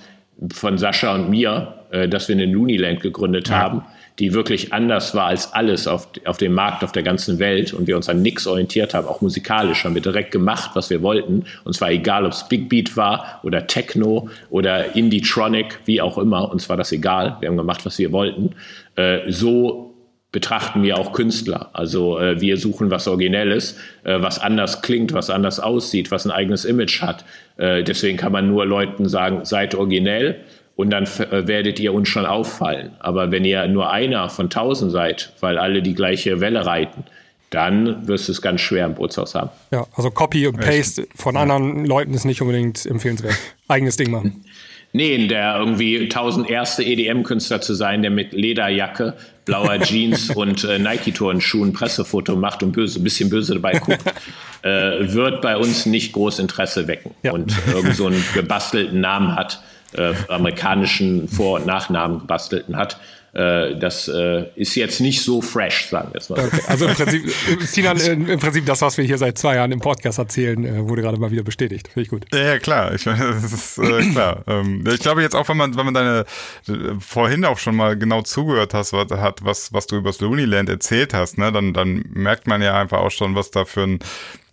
[0.53, 3.59] von Sascha und mir, äh, dass wir eine Looneyland gegründet ja.
[3.59, 3.83] haben,
[4.20, 7.88] die wirklich anders war als alles auf, auf dem Markt auf der ganzen Welt und
[7.88, 11.45] wir uns an nichts orientiert haben, auch musikalisch haben wir direkt gemacht, was wir wollten.
[11.66, 16.49] Und zwar egal, ob es Big Beat war oder Techno oder Indie-Tronic, wie auch immer,
[16.51, 17.38] uns war das egal.
[17.41, 18.55] Wir haben gemacht, was wir wollten.
[18.95, 19.95] Äh, so
[20.36, 21.70] betrachten wir auch Künstler.
[21.72, 26.32] Also äh, wir suchen was Originelles, äh, was anders klingt, was anders aussieht, was ein
[26.32, 27.24] eigenes Image hat.
[27.55, 30.41] Äh, deswegen kann man nur Leuten sagen, seid originell
[30.76, 32.91] und dann äh, werdet ihr uns schon auffallen.
[32.99, 37.03] Aber wenn ihr nur einer von tausend seid, weil alle die gleiche Welle reiten,
[37.49, 39.49] dann wirst du es ganz schwer im Bootshaus haben.
[39.71, 43.36] Ja, also Copy und Paste von anderen Leuten ist nicht unbedingt empfehlenswert.
[43.67, 44.43] Eigenes Ding machen.
[44.91, 49.13] Nee, der irgendwie tausend erste EDM-Künstler zu sein, der mit Lederjacke,
[49.43, 54.03] blauer Jeans und äh, Nike-Turnschuhen Pressefoto macht und böse, bisschen böse dabei guckt,
[54.61, 57.11] äh, wird bei uns nicht groß Interesse wecken.
[57.23, 57.34] Ja.
[57.34, 59.61] Und irgend so einen gebastelten Namen hat,
[59.97, 62.97] äh, amerikanischen Vor- und Nachnamen gebastelten hat,
[63.36, 66.39] äh, das äh, ist jetzt nicht so fresh, sagen wir es mal.
[66.39, 67.29] Okay, also im Prinzip,
[67.63, 71.01] Sinan, im Prinzip das, was wir hier seit zwei Jahren im Podcast erzählen, äh, wurde
[71.01, 71.89] gerade mal wieder bestätigt.
[71.89, 72.25] Finde ich gut.
[72.33, 72.93] Ja, ja klar.
[72.93, 74.43] Ich meine, das ist äh, klar.
[74.55, 76.25] Ähm, ich glaube jetzt auch, wenn man, wenn man deine
[76.67, 80.21] äh, vorhin auch schon mal genau zugehört hast, was, hat, was, was du über das
[80.21, 83.83] Looneyland erzählt hast, ne, dann, dann merkt man ja einfach auch schon, was da für
[83.83, 83.99] ein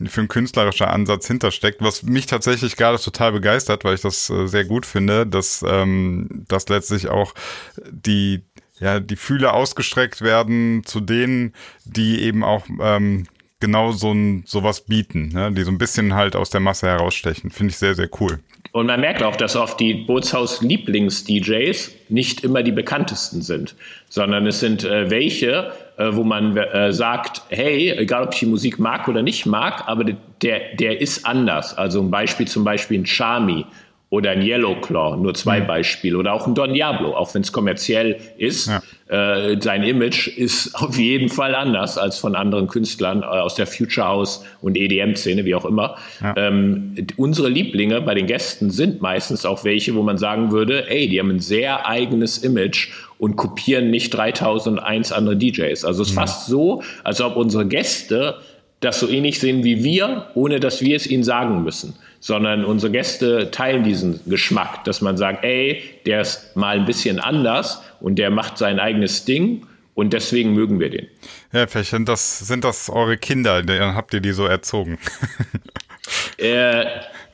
[0.09, 4.47] für ein künstlerischer Ansatz hintersteckt, was mich tatsächlich gerade total begeistert, weil ich das äh,
[4.47, 7.35] sehr gut finde, dass, ähm, dass letztlich auch
[7.91, 8.43] die,
[8.83, 11.53] ja, die Fühle ausgestreckt werden zu denen,
[11.85, 13.27] die eben auch ähm,
[13.61, 15.53] genau so ein sowas bieten, ne?
[15.53, 17.51] die so ein bisschen halt aus der Masse herausstechen.
[17.51, 18.41] Finde ich sehr, sehr cool.
[18.73, 23.77] Und man merkt auch, dass oft die Bootshaus-Lieblings-DJs nicht immer die bekanntesten sind,
[24.09, 28.47] sondern es sind äh, welche, äh, wo man äh, sagt, hey, egal ob ich die
[28.47, 31.77] Musik mag oder nicht mag, aber der, der ist anders.
[31.77, 33.67] Also ein Beispiel zum Beispiel ein Charmy
[34.13, 35.67] oder ein Yellowclaw, nur zwei mhm.
[35.67, 38.69] Beispiele, oder auch ein Don Diablo, auch wenn es kommerziell ist.
[38.69, 38.83] Ja.
[39.09, 43.67] Äh, sein Image ist auf jeden Fall anders als von anderen Künstlern äh, aus der
[43.67, 45.97] Future House und EDM-Szene, wie auch immer.
[46.21, 46.35] Ja.
[46.37, 51.09] Ähm, unsere Lieblinge bei den Gästen sind meistens auch welche, wo man sagen würde, ey,
[51.09, 55.87] die haben ein sehr eigenes Image und kopieren nicht 3001 andere DJs.
[55.87, 56.21] Also es ist mhm.
[56.21, 58.35] fast so, als ob unsere Gäste
[58.83, 62.93] das so ähnlich sehen wie wir, ohne dass wir es ihnen sagen müssen sondern unsere
[62.93, 68.15] Gäste teilen diesen Geschmack, dass man sagt, ey, der ist mal ein bisschen anders und
[68.15, 71.09] der macht sein eigenes Ding und deswegen mögen wir den.
[71.53, 74.99] Ja, vielleicht sind das, sind das eure Kinder, dann habt ihr die so erzogen.
[76.39, 76.85] äh,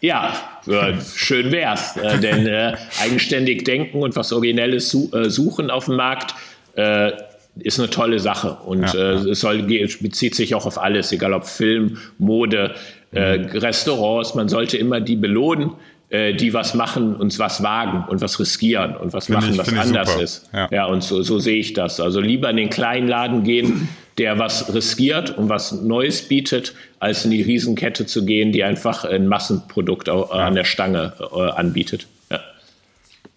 [0.00, 0.32] ja,
[0.66, 5.84] äh, schön wär's, äh, denn äh, eigenständig denken und was Originelles su äh, suchen auf
[5.84, 6.34] dem Markt
[6.76, 7.12] äh,
[7.60, 9.30] ist eine tolle Sache und ja, ja.
[9.30, 12.74] es soll, bezieht sich auch auf alles, egal ob Film, Mode,
[13.12, 13.46] äh, mhm.
[13.58, 15.72] Restaurants, man sollte immer die belohnen,
[16.10, 19.58] äh, die was machen und was wagen und was riskieren und was find machen, ich,
[19.58, 20.22] was anders super.
[20.22, 20.50] ist.
[20.52, 22.00] Ja, ja und so, so sehe ich das.
[22.00, 23.88] Also lieber in den kleinen Laden gehen,
[24.18, 29.04] der was riskiert und was Neues bietet, als in die Riesenkette zu gehen, die einfach
[29.04, 32.06] ein Massenprodukt an der Stange äh, anbietet.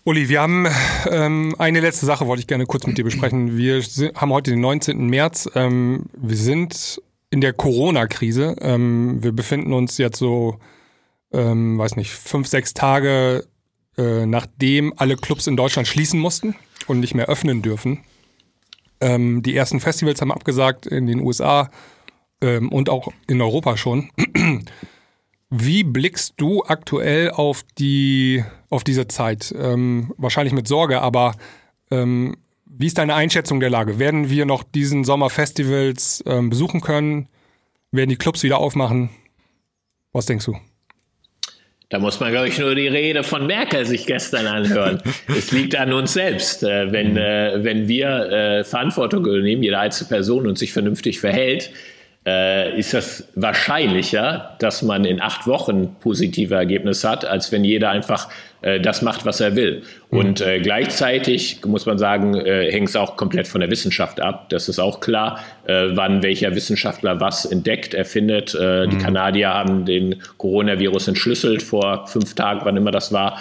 [0.04, 0.68] Uli, wir haben
[1.10, 3.56] ähm, eine letzte Sache, wollte ich gerne kurz mit dir besprechen.
[3.56, 3.84] Wir
[4.16, 5.08] haben heute den 19.
[5.08, 5.48] März.
[5.54, 8.56] Ähm, wir sind in der Corona-Krise.
[8.62, 10.58] Ähm, wir befinden uns jetzt so,
[11.32, 13.46] ähm, weiß nicht, fünf, sechs Tage
[13.98, 16.56] äh, nachdem alle Clubs in Deutschland schließen mussten
[16.88, 18.00] und nicht mehr öffnen dürfen.
[19.00, 21.70] Ähm, die ersten Festivals haben abgesagt in den USA
[22.42, 24.10] ähm, und auch in Europa schon.
[25.50, 29.54] Wie blickst du aktuell auf die auf diese Zeit?
[29.56, 31.36] Ähm, wahrscheinlich mit Sorge, aber
[31.92, 34.00] ähm, wie ist deine Einschätzung der Lage?
[34.00, 37.28] Werden wir noch diesen Sommer Festivals ähm, besuchen können?
[37.92, 39.10] Werden die Clubs wieder aufmachen?
[40.14, 40.58] Was denkst du?
[41.90, 45.02] Da muss man, glaube ich, nur die Rede von Merkel sich gestern anhören.
[45.28, 46.64] es liegt an uns selbst.
[46.64, 51.72] Äh, wenn, äh, wenn wir äh, Verantwortung übernehmen, jede einzelne Person und sich vernünftig verhält,
[52.26, 57.90] äh, ist das wahrscheinlicher, dass man in acht Wochen positive Ergebnisse hat, als wenn jeder
[57.90, 58.30] einfach
[58.62, 59.82] äh, das macht, was er will.
[60.12, 60.20] Mhm.
[60.20, 64.50] Und äh, gleichzeitig muss man sagen, äh, hängt es auch komplett von der Wissenschaft ab.
[64.50, 68.56] Das ist auch klar, äh, wann welcher Wissenschaftler was entdeckt, erfindet.
[68.60, 68.90] Äh, mhm.
[68.92, 73.40] Die Kanadier haben den Coronavirus entschlüsselt vor fünf Tagen, wann immer das war.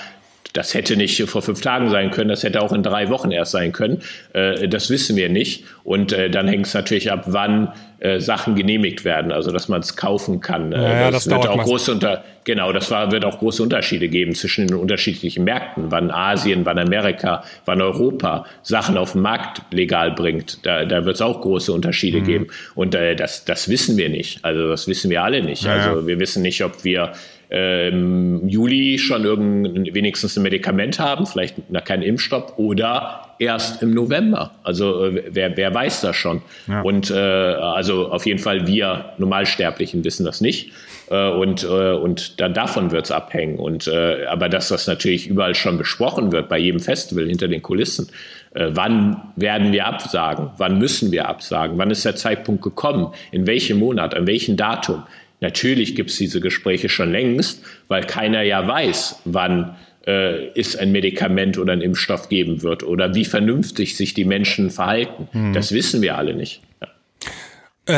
[0.52, 3.52] Das hätte nicht vor fünf Tagen sein können, das hätte auch in drei Wochen erst
[3.52, 4.02] sein können.
[4.32, 5.64] Äh, das wissen wir nicht.
[5.84, 9.80] Und äh, dann hängt es natürlich ab, wann äh, Sachen genehmigt werden, also dass man
[9.80, 10.72] es kaufen kann.
[10.72, 14.34] Ja, das, das wird auch große unter genau, das war, wird auch große Unterschiede geben
[14.34, 20.12] zwischen den unterschiedlichen Märkten, wann Asien, wann Amerika, wann Europa Sachen auf den Markt legal
[20.12, 20.64] bringt.
[20.64, 22.24] Da, da wird es auch große Unterschiede mhm.
[22.24, 22.46] geben.
[22.74, 24.44] Und äh, das, das wissen wir nicht.
[24.44, 25.64] Also das wissen wir alle nicht.
[25.64, 27.12] Ja, also wir wissen nicht, ob wir
[27.50, 34.52] im Juli schon irgend, wenigstens ein Medikament haben, vielleicht keinen Impfstoff oder erst im November.
[34.62, 36.42] Also äh, wer, wer weiß das schon?
[36.68, 36.82] Ja.
[36.82, 40.70] Und äh, also auf jeden Fall wir Normalsterblichen wissen das nicht.
[41.10, 43.58] Äh, und, äh, und dann davon wird es abhängen.
[43.58, 47.62] Und, äh, aber dass das natürlich überall schon besprochen wird, bei jedem Festival hinter den
[47.62, 48.08] Kulissen.
[48.54, 50.50] Äh, wann werden wir absagen?
[50.58, 51.78] Wann müssen wir absagen?
[51.78, 53.12] Wann ist der Zeitpunkt gekommen?
[53.32, 54.14] In welchem Monat?
[54.14, 55.02] An welchem Datum?
[55.40, 59.76] Natürlich gibt es diese Gespräche schon längst, weil keiner ja weiß, wann
[60.06, 64.70] äh, es ein Medikament oder ein Impfstoff geben wird oder wie vernünftig sich die Menschen
[64.70, 65.28] verhalten.
[65.32, 65.52] Mhm.
[65.52, 66.62] Das wissen wir alle nicht.
[66.80, 66.88] Ja.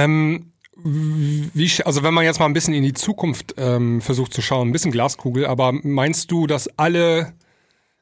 [0.05, 0.53] Ähm,
[0.84, 4.68] wie, also wenn man jetzt mal ein bisschen in die Zukunft ähm, versucht zu schauen,
[4.68, 7.34] ein bisschen Glaskugel, aber meinst du, dass alle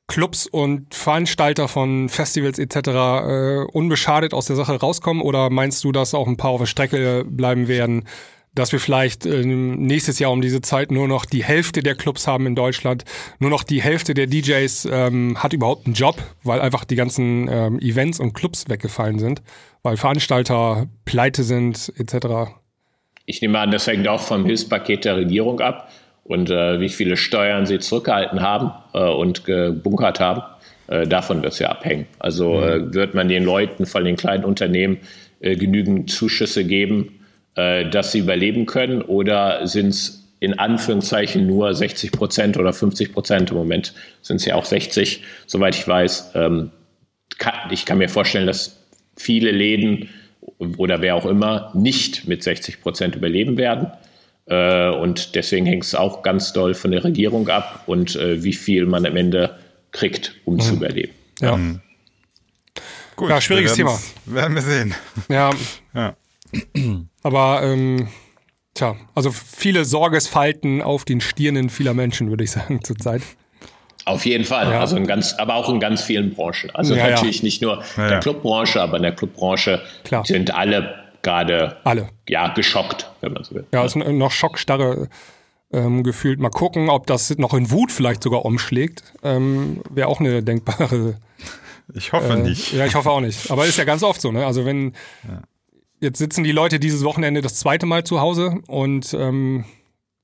[0.07, 2.77] Clubs und Veranstalter von Festivals etc.
[2.77, 5.23] Äh, unbeschadet aus der Sache rauskommen?
[5.23, 8.05] Oder meinst du, dass auch ein paar auf der Strecke bleiben werden?
[8.53, 12.27] Dass wir vielleicht äh, nächstes Jahr um diese Zeit nur noch die Hälfte der Clubs
[12.27, 13.05] haben in Deutschland,
[13.39, 17.49] nur noch die Hälfte der DJs ähm, hat überhaupt einen Job, weil einfach die ganzen
[17.49, 19.43] ähm, Events und Clubs weggefallen sind,
[19.83, 22.51] weil Veranstalter pleite sind etc.
[23.27, 25.89] Ich nehme an, das hängt auch vom Hilfspaket der Regierung ab
[26.25, 30.43] und äh, wie viele Steuern sie zurückgehalten haben äh, und gebunkert haben.
[30.89, 32.07] Äh, davon wird es ja abhängen.
[32.19, 32.63] Also mhm.
[32.63, 34.99] Äh, wird man den Leuten, vor allem den kleinen Unternehmen,
[35.43, 37.20] genügend Zuschüsse geben,
[37.55, 43.51] dass sie überleben können oder sind es in Anführungszeichen nur 60 Prozent oder 50 Prozent.
[43.51, 46.33] Im Moment sind es ja auch 60, soweit ich weiß.
[46.35, 46.71] Ähm,
[47.39, 48.79] kann, ich kann mir vorstellen, dass
[49.17, 50.09] viele Läden
[50.59, 53.89] oder wer auch immer nicht mit 60 Prozent überleben werden.
[54.47, 58.55] Äh, und deswegen hängt es auch ganz doll von der Regierung ab und äh, wie
[58.55, 59.59] viel man am Ende
[59.93, 60.61] kriegt, um mhm.
[60.61, 61.13] zu überleben.
[61.41, 61.57] Ja.
[61.57, 61.81] Mhm.
[63.15, 64.01] Gut, ja, schwieriges Thema.
[64.25, 64.95] Werden wir sehen.
[65.29, 65.51] Ja.
[65.95, 66.17] ja.
[67.23, 68.09] Aber ähm,
[68.75, 73.23] tja, also viele Sorgesfalten auf den Stirnen vieler Menschen, würde ich sagen, zurzeit.
[74.07, 74.81] Auf jeden Fall, ja.
[74.81, 76.71] also in ganz, aber auch in ganz vielen Branchen.
[76.71, 77.45] Also ja, natürlich ja.
[77.45, 80.25] nicht nur in der Clubbranche, aber in der Clubbranche Klar.
[80.25, 83.67] sind alle gerade alle ja geschockt, wenn man so will.
[83.73, 85.09] Ja, ist noch Schockstarre
[85.73, 86.41] ähm, gefühlt.
[86.41, 89.03] Mal gucken, ob das noch in Wut vielleicht sogar umschlägt.
[89.23, 91.17] Ähm, Wäre auch eine denkbare.
[91.93, 92.73] Ich hoffe äh, nicht.
[92.73, 93.51] Ja, ich hoffe auch nicht.
[93.51, 94.47] Aber ist ja ganz oft so, ne?
[94.47, 94.95] Also wenn
[95.29, 95.43] ja.
[96.01, 99.65] Jetzt sitzen die Leute dieses Wochenende das zweite Mal zu Hause und ähm,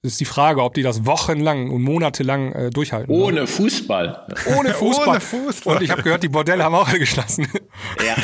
[0.03, 3.13] ist die Frage, ob die das wochenlang und monatelang äh, durchhalten.
[3.13, 3.47] Ohne oder?
[3.47, 4.27] Fußball.
[4.57, 5.09] Ohne Fußball.
[5.09, 5.77] Ohne Fußball.
[5.77, 7.49] Und ich habe gehört, die Bordelle haben auch alle geschlossen.
[8.05, 8.15] Ja.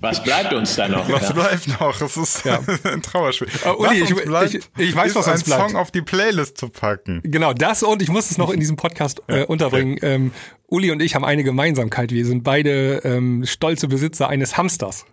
[0.00, 1.08] Was bleibt uns da noch?
[1.10, 1.32] Was ja.
[1.32, 2.00] bleibt noch?
[2.00, 2.60] Es ist ja.
[2.84, 3.48] ein Trauerspiel.
[3.66, 5.70] Uh, Uli, ich, bleibt, ich, ich, weiß, was uns bleibt.
[5.70, 7.20] Song auf die Playlist zu packen.
[7.22, 9.98] Genau, das und ich muss es noch in diesem Podcast äh, unterbringen.
[10.02, 10.32] Ähm,
[10.68, 12.12] Uli und ich haben eine Gemeinsamkeit.
[12.12, 15.04] Wir sind beide ähm, stolze Besitzer eines Hamsters.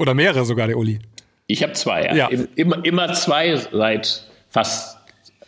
[0.00, 0.98] Oder mehrere sogar, der Uli.
[1.46, 2.14] Ich habe zwei, ja.
[2.14, 2.28] ja.
[2.56, 4.99] Immer, immer zwei seit fast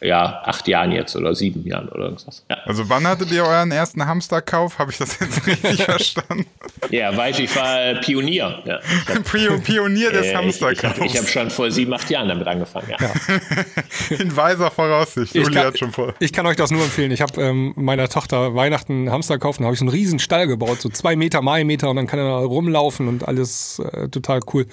[0.02, 2.44] ja, acht Jahren jetzt oder sieben Jahren oder irgendwas.
[2.50, 2.56] Ja.
[2.64, 4.78] Also wann hattet ihr euren ersten Hamsterkauf?
[4.78, 6.46] Habe ich das jetzt richtig verstanden?
[6.90, 8.62] Ja, weiß ich war Pionier.
[8.64, 8.80] Ja.
[9.08, 10.98] Hab, Pionier des äh, Hamsterkaufs.
[10.98, 12.88] Ich, ich, ich habe schon vor sieben, acht Jahren damit angefangen.
[12.90, 12.96] Ja.
[13.00, 14.16] ja.
[14.18, 15.34] In weiser Voraussicht.
[15.36, 16.14] Ich kann, schon vor.
[16.18, 17.12] ich kann euch das nur empfehlen.
[17.12, 20.18] Ich habe ähm, meiner Tochter Weihnachten einen Hamster gekauft und habe ich so einen riesen
[20.18, 23.78] Stall gebaut, so zwei Meter mal Meter und dann kann er da rumlaufen und alles
[23.78, 24.66] äh, total cool.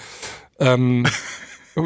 [0.59, 1.05] Ähm,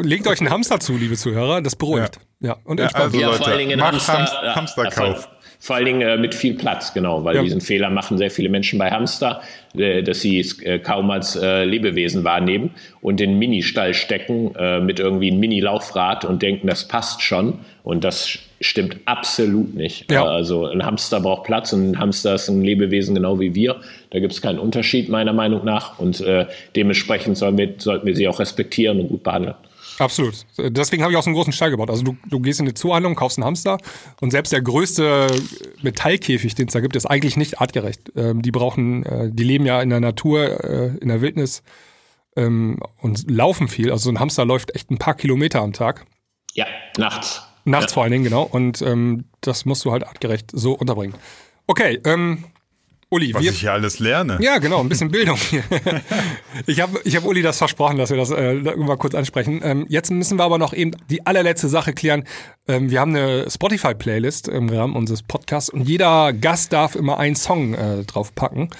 [0.02, 2.18] Legt euch einen Hamster zu, liebe Zuhörer, das beruhigt.
[2.40, 2.56] Ja, ja.
[2.64, 3.06] und entspannt.
[3.06, 5.28] Also, ja, Leute, vor allen Dingen Hamster, Hamster, Hamsterkauf.
[5.60, 7.42] Vor allen Dingen äh, mit viel Platz, genau, weil ja.
[7.42, 9.40] diesen Fehler machen sehr viele Menschen bei Hamster,
[9.74, 12.70] äh, dass sie es äh, kaum als äh, Lebewesen wahrnehmen
[13.00, 17.60] und in Mini-Stall stecken äh, mit irgendwie einem Mini-Laufrad und denken, das passt schon.
[17.82, 20.10] Und das stimmt absolut nicht.
[20.10, 20.24] Ja.
[20.24, 23.76] Also ein Hamster braucht Platz und ein Hamster ist ein Lebewesen genau wie wir.
[24.10, 28.16] Da gibt es keinen Unterschied meiner Meinung nach und äh, dementsprechend sollen wir, sollten wir
[28.16, 29.54] sie auch respektieren und gut behandeln.
[29.98, 30.46] Absolut.
[30.58, 31.90] Deswegen habe ich auch so einen großen Stall gebaut.
[31.90, 33.78] Also du, du gehst in eine Zuhandlung, kaufst einen Hamster
[34.20, 35.28] und selbst der größte
[35.82, 38.12] Metallkäfig, den es da gibt, ist eigentlich nicht artgerecht.
[38.16, 41.62] Ähm, die brauchen, äh, die leben ja in der Natur, äh, in der Wildnis
[42.36, 43.90] ähm, und laufen viel.
[43.90, 46.06] Also so ein Hamster läuft echt ein paar Kilometer am Tag.
[46.54, 46.66] Ja,
[46.98, 47.42] nachts.
[47.64, 47.94] Nachts ja.
[47.94, 48.42] vor allen Dingen, genau.
[48.42, 51.14] Und ähm, das musst du halt artgerecht so unterbringen.
[51.66, 52.44] Okay, ähm,
[53.14, 54.38] Uli, Was wir, ich hier alles lerne.
[54.40, 55.38] Ja, genau, ein bisschen Bildung.
[56.66, 59.60] ich habe ich hab Uli das versprochen, dass wir das äh, mal kurz ansprechen.
[59.62, 62.24] Ähm, jetzt müssen wir aber noch eben die allerletzte Sache klären.
[62.66, 67.36] Ähm, wir haben eine Spotify-Playlist im Rahmen unseres Podcasts und jeder Gast darf immer einen
[67.36, 68.70] Song äh, draufpacken.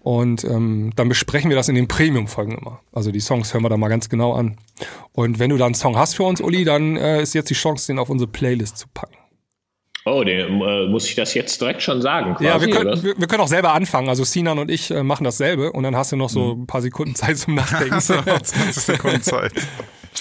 [0.00, 2.80] Und ähm, dann besprechen wir das in den Premium-Folgen immer.
[2.92, 4.56] Also die Songs hören wir da mal ganz genau an.
[5.12, 7.54] Und wenn du da einen Song hast für uns, Uli, dann äh, ist jetzt die
[7.54, 9.14] Chance, den auf unsere Playlist zu packen.
[10.06, 12.34] Oh, den, äh, muss ich das jetzt direkt schon sagen?
[12.34, 14.10] Quasi, ja, wir können, wir, wir, können auch selber anfangen.
[14.10, 16.62] Also Sinan und ich äh, machen dasselbe und dann hast du noch so hm.
[16.62, 18.00] ein paar Sekunden Zeit zum Nachdenken.
[18.00, 19.52] 20 Sekunden Zeit.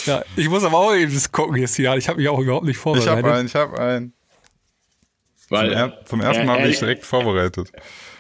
[0.06, 1.94] ja, ich muss aber auch eben das gucken jetzt hier.
[1.96, 3.12] Ich habe mich auch überhaupt nicht vorbereitet.
[3.12, 4.14] Ich habe einen, ich habe einen.
[5.50, 7.72] Weil, zum, er, zum ersten Mal bin ich direkt vorbereitet.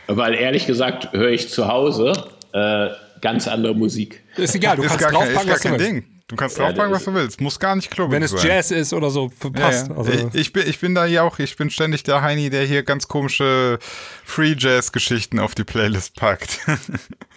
[0.07, 2.11] Weil ehrlich gesagt höre ich zu Hause
[2.51, 2.89] äh,
[3.21, 4.21] ganz andere Musik.
[4.35, 6.12] Ist egal, du ist kannst gar draufpacken, kein, ist gar kein Ding.
[6.33, 7.41] Du kannst draufpacken, ja, was du willst.
[7.41, 8.41] Muss gar nicht klubbig Wenn es sein.
[8.43, 9.87] Jazz ist oder so, passt.
[9.87, 9.99] Ja, ja.
[9.99, 12.63] Also ich, ich, bin, ich bin da hier auch, ich bin ständig der Heini, der
[12.63, 13.77] hier ganz komische
[14.25, 16.59] Free Jazz-Geschichten auf die Playlist packt.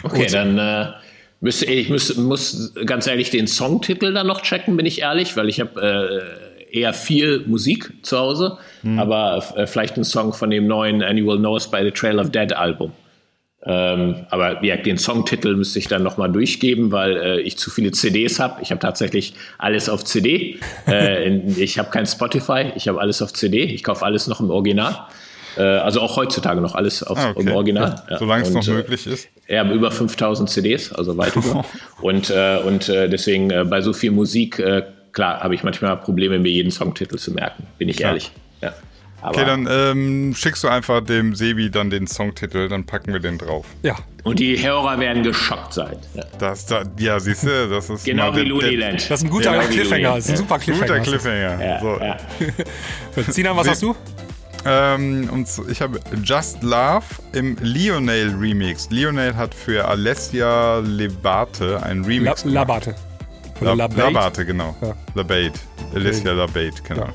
[0.03, 0.93] Okay, dann äh,
[1.41, 5.49] müsste ich muss, muss ganz ehrlich den Songtitel dann noch checken, bin ich ehrlich, weil
[5.49, 6.39] ich habe
[6.71, 8.99] äh, eher viel Musik zu Hause, hm.
[8.99, 11.91] aber äh, vielleicht einen Song von dem neuen And You Will Know Us by the
[11.91, 12.93] Trail of Dead Album.
[13.69, 17.91] Ähm, aber ja, den Songtitel müsste ich dann nochmal durchgeben, weil äh, ich zu viele
[17.91, 18.63] CDs habe.
[18.63, 20.61] Ich habe tatsächlich alles auf CD.
[20.87, 23.65] äh, ich habe kein Spotify, ich habe alles auf CD.
[23.65, 25.07] Ich kaufe alles noch im Original.
[25.57, 27.41] Äh, also auch heutzutage noch alles auf, ah, okay.
[27.41, 28.03] im Original.
[28.09, 29.29] Ja, Solange es noch äh, möglich ist.
[29.49, 31.65] Ja, über 5000 CDs, also weit über.
[32.03, 34.63] und äh, und deswegen bei so viel Musik,
[35.13, 38.11] klar, habe ich manchmal Probleme, mir jeden Songtitel zu merken, bin ich klar.
[38.11, 38.31] ehrlich.
[38.61, 38.75] Ja.
[39.27, 43.19] Aber okay, dann ähm, schickst du einfach dem Sebi dann den Songtitel, dann packen wir
[43.19, 43.67] den drauf.
[43.83, 43.97] Ja.
[44.23, 45.97] Und die Hörer werden geschockt sein.
[46.15, 49.11] Ja, das, da, ja siehst du, das ist genau wie Looneyland.
[49.11, 50.15] Das ist ein guter genau Cliffhanger.
[50.15, 50.99] Das ist ein super Cliffhanger.
[50.99, 51.65] Guter Cliffhanger.
[51.65, 51.99] Ja, so.
[52.01, 52.17] ja.
[53.33, 53.97] Sinan, was hast du?
[54.65, 58.89] Ähm, und ich habe Just Love im Lionel Remix.
[58.91, 62.45] Lionel hat für Alessia Lebate ein Remix.
[62.45, 62.95] La Labate.
[63.61, 64.77] La Labate, genau.
[64.81, 64.95] Ja.
[65.15, 65.53] Labate.
[65.95, 67.07] Alessia Labate, genau.
[67.07, 67.15] Ja.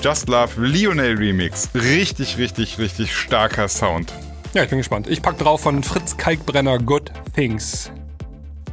[0.00, 1.68] Just Love Lionel Remix.
[1.74, 4.12] Richtig, richtig, richtig starker Sound.
[4.54, 5.06] Ja, ich bin gespannt.
[5.08, 7.90] Ich pack drauf von Fritz Kalkbrenner Good Things.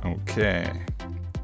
[0.04, 0.64] Okay.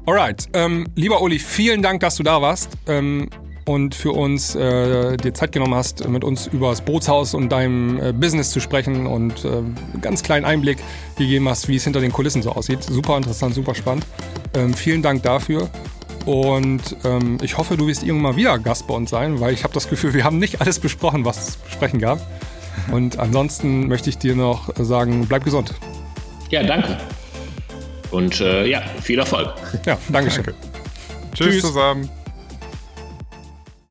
[0.06, 0.48] Alright.
[0.52, 2.70] Ähm, lieber Uli, vielen Dank, dass du da warst.
[2.86, 3.28] Ähm,
[3.64, 8.00] und für uns äh, dir Zeit genommen hast, mit uns über das Bootshaus und deinem
[8.00, 9.62] äh, Business zu sprechen und äh,
[10.00, 10.78] ganz kleinen Einblick
[11.16, 12.82] gegeben hast, wie es hinter den Kulissen so aussieht.
[12.82, 14.06] Super interessant, super spannend.
[14.54, 15.70] Ähm, vielen Dank dafür.
[16.26, 19.64] Und ähm, ich hoffe, du wirst irgendwann mal wieder Gast bei uns sein, weil ich
[19.64, 22.20] habe das Gefühl, wir haben nicht alles besprochen, was es zu besprechen gab.
[22.92, 25.74] Und ansonsten möchte ich dir noch sagen, bleib gesund.
[26.50, 26.98] Ja, danke.
[28.10, 29.54] Und äh, ja, viel Erfolg.
[29.86, 30.44] Ja, Dankeschön.
[30.44, 30.58] Danke.
[31.34, 32.08] Tschüss, Tschüss zusammen.